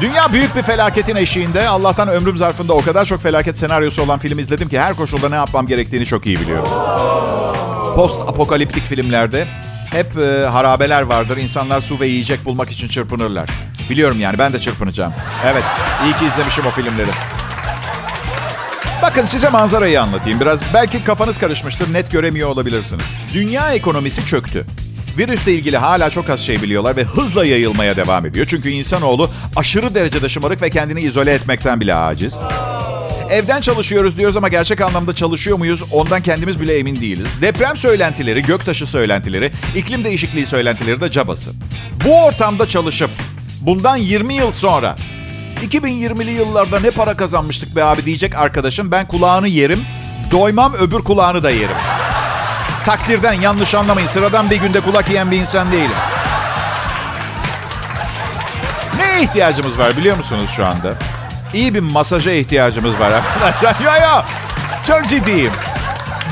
Dünya 0.00 0.32
büyük 0.32 0.56
bir 0.56 0.62
felaketin 0.62 1.16
eşiğinde. 1.16 1.68
Allah'tan 1.68 2.08
ömrüm 2.08 2.36
zarfında 2.36 2.72
o 2.72 2.82
kadar 2.82 3.04
çok 3.04 3.22
felaket 3.22 3.58
senaryosu 3.58 4.02
olan 4.02 4.18
film 4.18 4.38
izledim 4.38 4.68
ki 4.68 4.80
her 4.80 4.96
koşulda 4.96 5.28
ne 5.28 5.34
yapmam 5.36 5.66
gerektiğini 5.66 6.06
çok 6.06 6.26
iyi 6.26 6.40
biliyorum. 6.40 6.68
Post 7.94 8.20
apokaliptik 8.28 8.84
filmlerde 8.84 9.48
hep 9.90 10.18
e, 10.18 10.46
harabeler 10.46 11.02
vardır. 11.02 11.36
İnsanlar 11.36 11.80
su 11.80 12.00
ve 12.00 12.06
yiyecek 12.06 12.44
bulmak 12.44 12.70
için 12.70 12.88
çırpınırlar. 12.88 13.50
Biliyorum 13.90 14.20
yani 14.20 14.38
ben 14.38 14.52
de 14.52 14.60
çırpınacağım. 14.60 15.12
Evet 15.44 15.64
iyi 16.04 16.16
ki 16.16 16.24
izlemişim 16.26 16.66
o 16.66 16.70
filmleri. 16.70 17.10
Bakın 19.02 19.24
size 19.24 19.48
manzarayı 19.48 20.02
anlatayım 20.02 20.40
biraz. 20.40 20.62
Belki 20.74 21.04
kafanız 21.04 21.38
karışmıştır, 21.38 21.92
net 21.92 22.10
göremiyor 22.10 22.48
olabilirsiniz. 22.48 23.18
Dünya 23.32 23.72
ekonomisi 23.72 24.26
çöktü. 24.26 24.66
Virüsle 25.18 25.52
ilgili 25.52 25.76
hala 25.76 26.10
çok 26.10 26.30
az 26.30 26.40
şey 26.40 26.62
biliyorlar 26.62 26.96
ve 26.96 27.04
hızla 27.04 27.44
yayılmaya 27.44 27.96
devam 27.96 28.26
ediyor. 28.26 28.46
Çünkü 28.46 28.68
insanoğlu 28.68 29.30
aşırı 29.56 29.94
derecede 29.94 30.28
şımarık 30.28 30.62
ve 30.62 30.70
kendini 30.70 31.00
izole 31.00 31.32
etmekten 31.32 31.80
bile 31.80 31.94
aciz. 31.94 32.34
Evden 33.30 33.60
çalışıyoruz 33.60 34.16
diyoruz 34.16 34.36
ama 34.36 34.48
gerçek 34.48 34.80
anlamda 34.80 35.14
çalışıyor 35.14 35.58
muyuz 35.58 35.82
ondan 35.92 36.22
kendimiz 36.22 36.60
bile 36.60 36.78
emin 36.78 37.00
değiliz. 37.00 37.26
Deprem 37.42 37.76
söylentileri, 37.76 38.42
göktaşı 38.42 38.86
söylentileri, 38.86 39.52
iklim 39.76 40.04
değişikliği 40.04 40.46
söylentileri 40.46 41.00
de 41.00 41.10
cabası. 41.10 41.50
Bu 42.04 42.24
ortamda 42.24 42.68
çalışıp 42.68 43.10
bundan 43.60 43.96
20 43.96 44.34
yıl 44.34 44.52
sonra 44.52 44.96
2020'li 45.66 46.30
yıllarda 46.30 46.80
ne 46.80 46.90
para 46.90 47.16
kazanmıştık 47.16 47.76
be 47.76 47.84
abi 47.84 48.04
diyecek 48.04 48.36
arkadaşım 48.36 48.92
ben 48.92 49.08
kulağını 49.08 49.48
yerim, 49.48 49.80
doymam 50.30 50.74
öbür 50.74 50.98
kulağını 50.98 51.42
da 51.42 51.50
yerim. 51.50 51.76
Takdirden 52.84 53.32
yanlış 53.32 53.74
anlamayın 53.74 54.06
sıradan 54.06 54.50
bir 54.50 54.56
günde 54.56 54.80
kulak 54.80 55.08
yiyen 55.08 55.30
bir 55.30 55.36
insan 55.36 55.72
değilim. 55.72 55.96
Neye 58.98 59.22
ihtiyacımız 59.22 59.78
var 59.78 59.96
biliyor 59.96 60.16
musunuz 60.16 60.50
şu 60.56 60.66
anda? 60.66 60.94
İyi 61.54 61.74
bir 61.74 61.80
masaja 61.80 62.30
ihtiyacımız 62.32 63.00
var 63.00 63.10
arkadaşlar. 63.10 63.76
Yo 63.84 63.92
yo. 63.92 64.22
Çok 64.86 65.08
ciddiyim. 65.08 65.52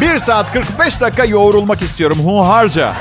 1 0.01 0.19
saat 0.19 0.53
45 0.53 1.01
dakika 1.01 1.25
yoğrulmak 1.25 1.83
istiyorum 1.83 2.19
hunharca. 2.19 2.93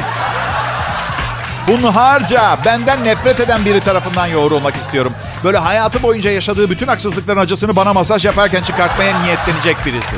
Hunharca. 1.67 2.57
Benden 2.65 3.03
nefret 3.03 3.39
eden 3.39 3.65
biri 3.65 3.79
tarafından 3.79 4.27
yoğrulmak 4.27 4.75
istiyorum. 4.75 5.13
Böyle 5.43 5.57
hayatı 5.57 6.03
boyunca 6.03 6.31
yaşadığı 6.31 6.69
bütün 6.69 6.87
haksızlıkların 6.87 7.39
acısını 7.39 7.75
bana 7.75 7.93
masaj 7.93 8.25
yaparken 8.25 8.63
çıkartmaya 8.63 9.21
niyetlenecek 9.21 9.85
birisi. 9.85 10.15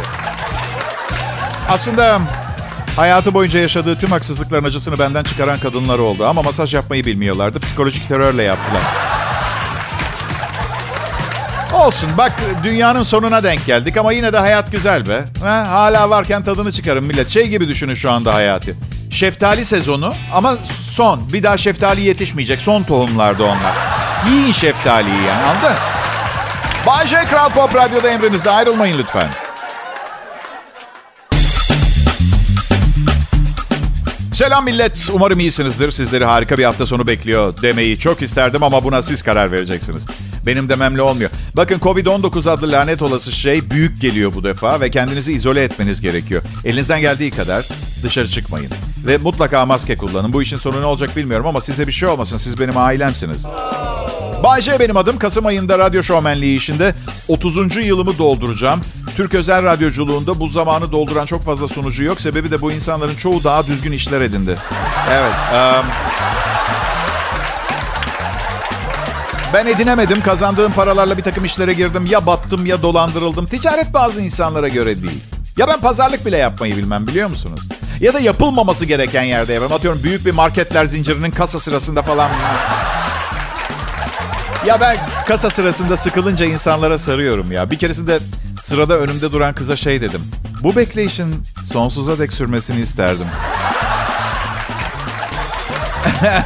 Aslında 1.69 2.19
hayatı 2.95 3.33
boyunca 3.33 3.59
yaşadığı 3.59 3.99
tüm 3.99 4.11
haksızlıkların 4.11 4.63
acısını 4.63 4.99
benden 4.99 5.23
çıkaran 5.23 5.59
kadınlar 5.59 5.99
oldu. 5.99 6.27
Ama 6.27 6.41
masaj 6.41 6.73
yapmayı 6.73 7.05
bilmiyorlardı. 7.05 7.59
Psikolojik 7.59 8.09
terörle 8.09 8.43
yaptılar. 8.43 8.81
Olsun 11.87 12.09
bak 12.17 12.31
dünyanın 12.63 13.03
sonuna 13.03 13.43
denk 13.43 13.65
geldik 13.65 13.97
ama 13.97 14.11
yine 14.11 14.33
de 14.33 14.37
hayat 14.37 14.71
güzel 14.71 15.07
be. 15.09 15.25
Ha, 15.43 15.67
hala 15.69 16.09
varken 16.09 16.43
tadını 16.43 16.71
çıkarın 16.71 17.03
millet. 17.03 17.29
Şey 17.29 17.47
gibi 17.47 17.67
düşünün 17.67 17.95
şu 17.95 18.11
anda 18.11 18.33
hayatı. 18.33 18.75
Şeftali 19.11 19.65
sezonu 19.65 20.13
ama 20.33 20.55
son. 20.91 21.33
Bir 21.33 21.43
daha 21.43 21.57
şeftali 21.57 22.01
yetişmeyecek. 22.01 22.61
Son 22.61 22.83
tohumlarda 22.83 23.43
onlar. 23.43 23.73
Yiyin 24.29 24.51
şeftaliyi 24.51 25.23
yani 25.27 25.43
anladın? 25.43 25.77
Bay 26.87 27.07
J. 27.07 27.15
Kral 27.25 27.49
Pop 27.49 27.75
Radyo'da 27.75 28.09
emrinizde 28.09 28.51
ayrılmayın 28.51 28.97
lütfen. 28.97 29.29
Selam 34.37 34.65
millet. 34.65 35.09
Umarım 35.13 35.39
iyisinizdir. 35.39 35.91
Sizleri 35.91 36.25
harika 36.25 36.57
bir 36.57 36.63
hafta 36.63 36.85
sonu 36.85 37.07
bekliyor 37.07 37.61
demeyi 37.61 37.99
çok 37.99 38.21
isterdim 38.21 38.63
ama 38.63 38.83
buna 38.83 39.01
siz 39.01 39.21
karar 39.21 39.51
vereceksiniz. 39.51 40.05
Benim 40.45 40.69
dememle 40.69 41.01
olmuyor. 41.01 41.29
Bakın 41.55 41.79
Covid-19 41.79 42.49
adlı 42.49 42.71
lanet 42.71 43.01
olası 43.01 43.31
şey 43.31 43.69
büyük 43.69 44.01
geliyor 44.01 44.33
bu 44.35 44.43
defa 44.43 44.81
ve 44.81 44.91
kendinizi 44.91 45.33
izole 45.33 45.63
etmeniz 45.63 46.01
gerekiyor. 46.01 46.41
Elinizden 46.65 47.01
geldiği 47.01 47.31
kadar 47.31 47.69
dışarı 48.03 48.27
çıkmayın. 48.27 48.71
Ve 49.07 49.17
mutlaka 49.17 49.65
maske 49.65 49.97
kullanın. 49.97 50.33
Bu 50.33 50.41
işin 50.41 50.57
sonu 50.57 50.81
ne 50.81 50.85
olacak 50.85 51.17
bilmiyorum 51.17 51.47
ama 51.47 51.61
size 51.61 51.87
bir 51.87 51.91
şey 51.91 52.09
olmasın. 52.09 52.37
Siz 52.37 52.59
benim 52.59 52.77
ailemsiniz. 52.77 53.45
Bayce 54.43 54.79
benim 54.79 54.97
adım. 54.97 55.19
Kasım 55.19 55.45
ayında 55.45 55.79
radyo 55.79 56.03
şovmenliği 56.03 56.57
işinde 56.57 56.95
30. 57.27 57.75
yılımı 57.75 58.17
dolduracağım. 58.17 58.81
Türk 59.17 59.35
özel 59.35 59.63
radyoculuğunda 59.63 60.39
bu 60.39 60.47
zamanı 60.47 60.91
dolduran 60.91 61.25
çok 61.25 61.45
fazla 61.45 61.67
sunucu 61.67 62.03
yok. 62.03 62.21
Sebebi 62.21 62.51
de 62.51 62.61
bu 62.61 62.71
insanların 62.71 63.15
çoğu 63.15 63.43
daha 63.43 63.67
düzgün 63.67 63.91
işler 63.91 64.21
edindi. 64.21 64.55
Evet. 65.11 65.33
Um, 65.53 65.85
ben 69.53 69.65
edinemedim. 69.65 70.21
Kazandığım 70.21 70.73
paralarla 70.73 71.17
bir 71.17 71.23
takım 71.23 71.45
işlere 71.45 71.73
girdim. 71.73 72.05
Ya 72.05 72.25
battım 72.25 72.65
ya 72.65 72.81
dolandırıldım. 72.81 73.45
Ticaret 73.45 73.93
bazı 73.93 74.21
insanlara 74.21 74.67
göre 74.67 75.01
değil. 75.01 75.23
Ya 75.57 75.67
ben 75.67 75.79
pazarlık 75.81 76.25
bile 76.25 76.37
yapmayı 76.37 76.77
bilmem 76.77 77.07
biliyor 77.07 77.29
musunuz? 77.29 77.61
Ya 77.99 78.13
da 78.13 78.19
yapılmaması 78.19 78.85
gereken 78.85 79.23
yerde 79.23 79.53
yapıyorum. 79.53 79.75
Atıyorum 79.75 80.03
büyük 80.03 80.25
bir 80.25 80.31
marketler 80.31 80.85
zincirinin 80.85 81.31
kasa 81.31 81.59
sırasında 81.59 82.01
falan. 82.01 82.31
Ya 84.65 84.81
ben 84.81 84.97
kasa 85.27 85.49
sırasında 85.49 85.97
sıkılınca 85.97 86.45
insanlara 86.45 86.97
sarıyorum 86.97 87.51
ya. 87.51 87.71
Bir 87.71 87.77
keresinde 87.77 88.19
sırada 88.61 88.97
önümde 88.97 89.31
duran 89.31 89.55
kıza 89.55 89.75
şey 89.75 90.01
dedim. 90.01 90.21
Bu 90.63 90.75
bekleyişin 90.75 91.35
sonsuza 91.65 92.19
dek 92.19 92.33
sürmesini 92.33 92.81
isterdim. 92.81 93.25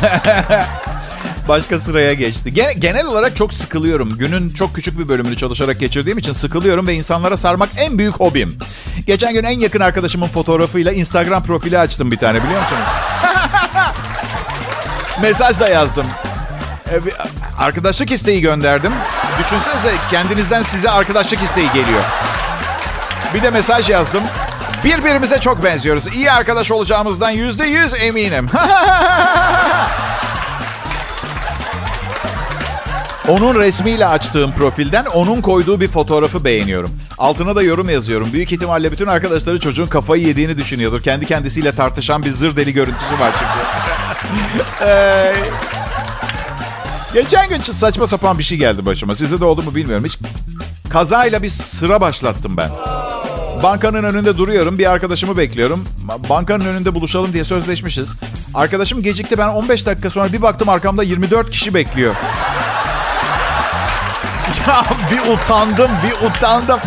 Başka 1.47 1.79
sıraya 1.79 2.13
geçti. 2.13 2.53
Genel 2.79 3.05
olarak 3.05 3.35
çok 3.35 3.53
sıkılıyorum. 3.53 4.09
Günün 4.09 4.49
çok 4.49 4.75
küçük 4.75 4.99
bir 4.99 5.07
bölümünü 5.07 5.37
çalışarak 5.37 5.79
geçirdiğim 5.79 6.17
için 6.17 6.31
sıkılıyorum 6.31 6.87
ve 6.87 6.93
insanlara 6.93 7.37
sarmak 7.37 7.69
en 7.77 7.97
büyük 7.97 8.15
hobim. 8.15 8.57
Geçen 9.07 9.33
gün 9.33 9.43
en 9.43 9.59
yakın 9.59 9.79
arkadaşımın 9.79 10.27
fotoğrafıyla 10.27 10.91
Instagram 10.91 11.43
profili 11.43 11.79
açtım 11.79 12.11
bir 12.11 12.17
tane 12.17 12.43
biliyor 12.43 12.61
musunuz? 12.61 12.81
Mesaj 15.21 15.59
da 15.59 15.69
yazdım. 15.69 16.05
Ee, 16.89 16.99
arkadaşlık 17.59 18.11
isteği 18.11 18.41
gönderdim. 18.41 18.91
Düşünsenize 19.41 19.93
kendinizden 20.11 20.61
size 20.61 20.89
arkadaşlık 20.89 21.41
isteği 21.41 21.67
geliyor. 21.73 22.03
Bir 23.33 23.41
de 23.41 23.49
mesaj 23.49 23.89
yazdım. 23.89 24.23
Birbirimize 24.83 25.39
çok 25.39 25.63
benziyoruz. 25.63 26.07
İyi 26.15 26.31
arkadaş 26.31 26.71
olacağımızdan 26.71 27.29
yüzde 27.29 27.65
yüz 27.65 27.93
eminim. 28.03 28.49
Onun 33.27 33.59
resmiyle 33.59 34.05
açtığım 34.05 34.51
profilden 34.51 35.05
onun 35.05 35.41
koyduğu 35.41 35.81
bir 35.81 35.87
fotoğrafı 35.87 36.45
beğeniyorum. 36.45 36.91
Altına 37.17 37.55
da 37.55 37.63
yorum 37.63 37.89
yazıyorum. 37.89 38.33
Büyük 38.33 38.51
ihtimalle 38.51 38.91
bütün 38.91 39.07
arkadaşları 39.07 39.59
çocuğun 39.59 39.87
kafayı 39.87 40.27
yediğini 40.27 40.57
düşünüyordur. 40.57 41.01
Kendi 41.01 41.25
kendisiyle 41.25 41.75
tartışan 41.75 42.23
bir 42.23 42.29
zır 42.29 42.55
deli 42.55 42.73
görüntüsü 42.73 43.19
var 43.19 43.31
çünkü. 43.39 43.51
geçen 47.13 47.49
gün 47.49 47.61
saçma 47.61 48.07
sapan 48.07 48.37
bir 48.37 48.43
şey 48.43 48.57
geldi 48.57 48.85
başıma. 48.85 49.15
Size 49.15 49.39
de 49.39 49.45
oldu 49.45 49.63
mu 49.63 49.75
bilmiyorum. 49.75 50.05
Hiç 50.05 50.17
kazayla 50.89 51.43
bir 51.43 51.49
sıra 51.49 52.01
başlattım 52.01 52.57
ben. 52.57 52.69
Bankanın 53.63 54.03
önünde 54.03 54.37
duruyorum. 54.37 54.77
Bir 54.77 54.91
arkadaşımı 54.91 55.37
bekliyorum. 55.37 55.85
Bankanın 56.29 56.65
önünde 56.65 56.95
buluşalım 56.95 57.33
diye 57.33 57.43
sözleşmişiz. 57.43 58.13
Arkadaşım 58.53 59.01
gecikti. 59.01 59.37
Ben 59.37 59.47
15 59.47 59.85
dakika 59.85 60.09
sonra 60.09 60.33
bir 60.33 60.41
baktım 60.41 60.69
arkamda 60.69 61.03
24 61.03 61.51
kişi 61.51 61.73
bekliyor. 61.73 62.15
Ya 64.67 64.85
bir 65.11 65.33
utandım, 65.33 65.91
bir 66.05 66.27
utandım. 66.27 66.79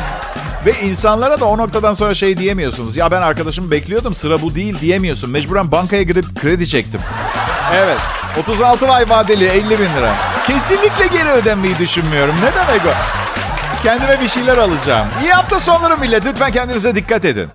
Ve 0.66 0.72
insanlara 0.82 1.40
da 1.40 1.44
o 1.44 1.58
noktadan 1.58 1.94
sonra 1.94 2.14
şey 2.14 2.38
diyemiyorsunuz. 2.38 2.96
Ya 2.96 3.10
ben 3.10 3.22
arkadaşımı 3.22 3.70
bekliyordum 3.70 4.14
sıra 4.14 4.42
bu 4.42 4.54
değil 4.54 4.80
diyemiyorsun. 4.80 5.30
Mecburen 5.30 5.72
bankaya 5.72 6.02
gidip 6.02 6.40
kredi 6.40 6.66
çektim. 6.66 7.00
Evet 7.74 7.98
36 8.38 8.92
ay 8.92 9.08
vadeli 9.08 9.44
50 9.46 9.70
bin 9.70 9.96
lira. 9.96 10.14
Kesinlikle 10.46 11.06
geri 11.06 11.28
ödemeyi 11.28 11.78
düşünmüyorum. 11.78 12.34
Ne 12.42 12.54
demek 12.54 12.86
o? 12.86 12.90
Kendime 13.82 14.20
bir 14.20 14.28
şeyler 14.28 14.56
alacağım. 14.56 15.08
İyi 15.22 15.32
hafta 15.32 15.60
sonları 15.60 15.98
millet. 15.98 16.24
Lütfen 16.26 16.52
kendinize 16.52 16.94
dikkat 16.94 17.24
edin. 17.24 17.48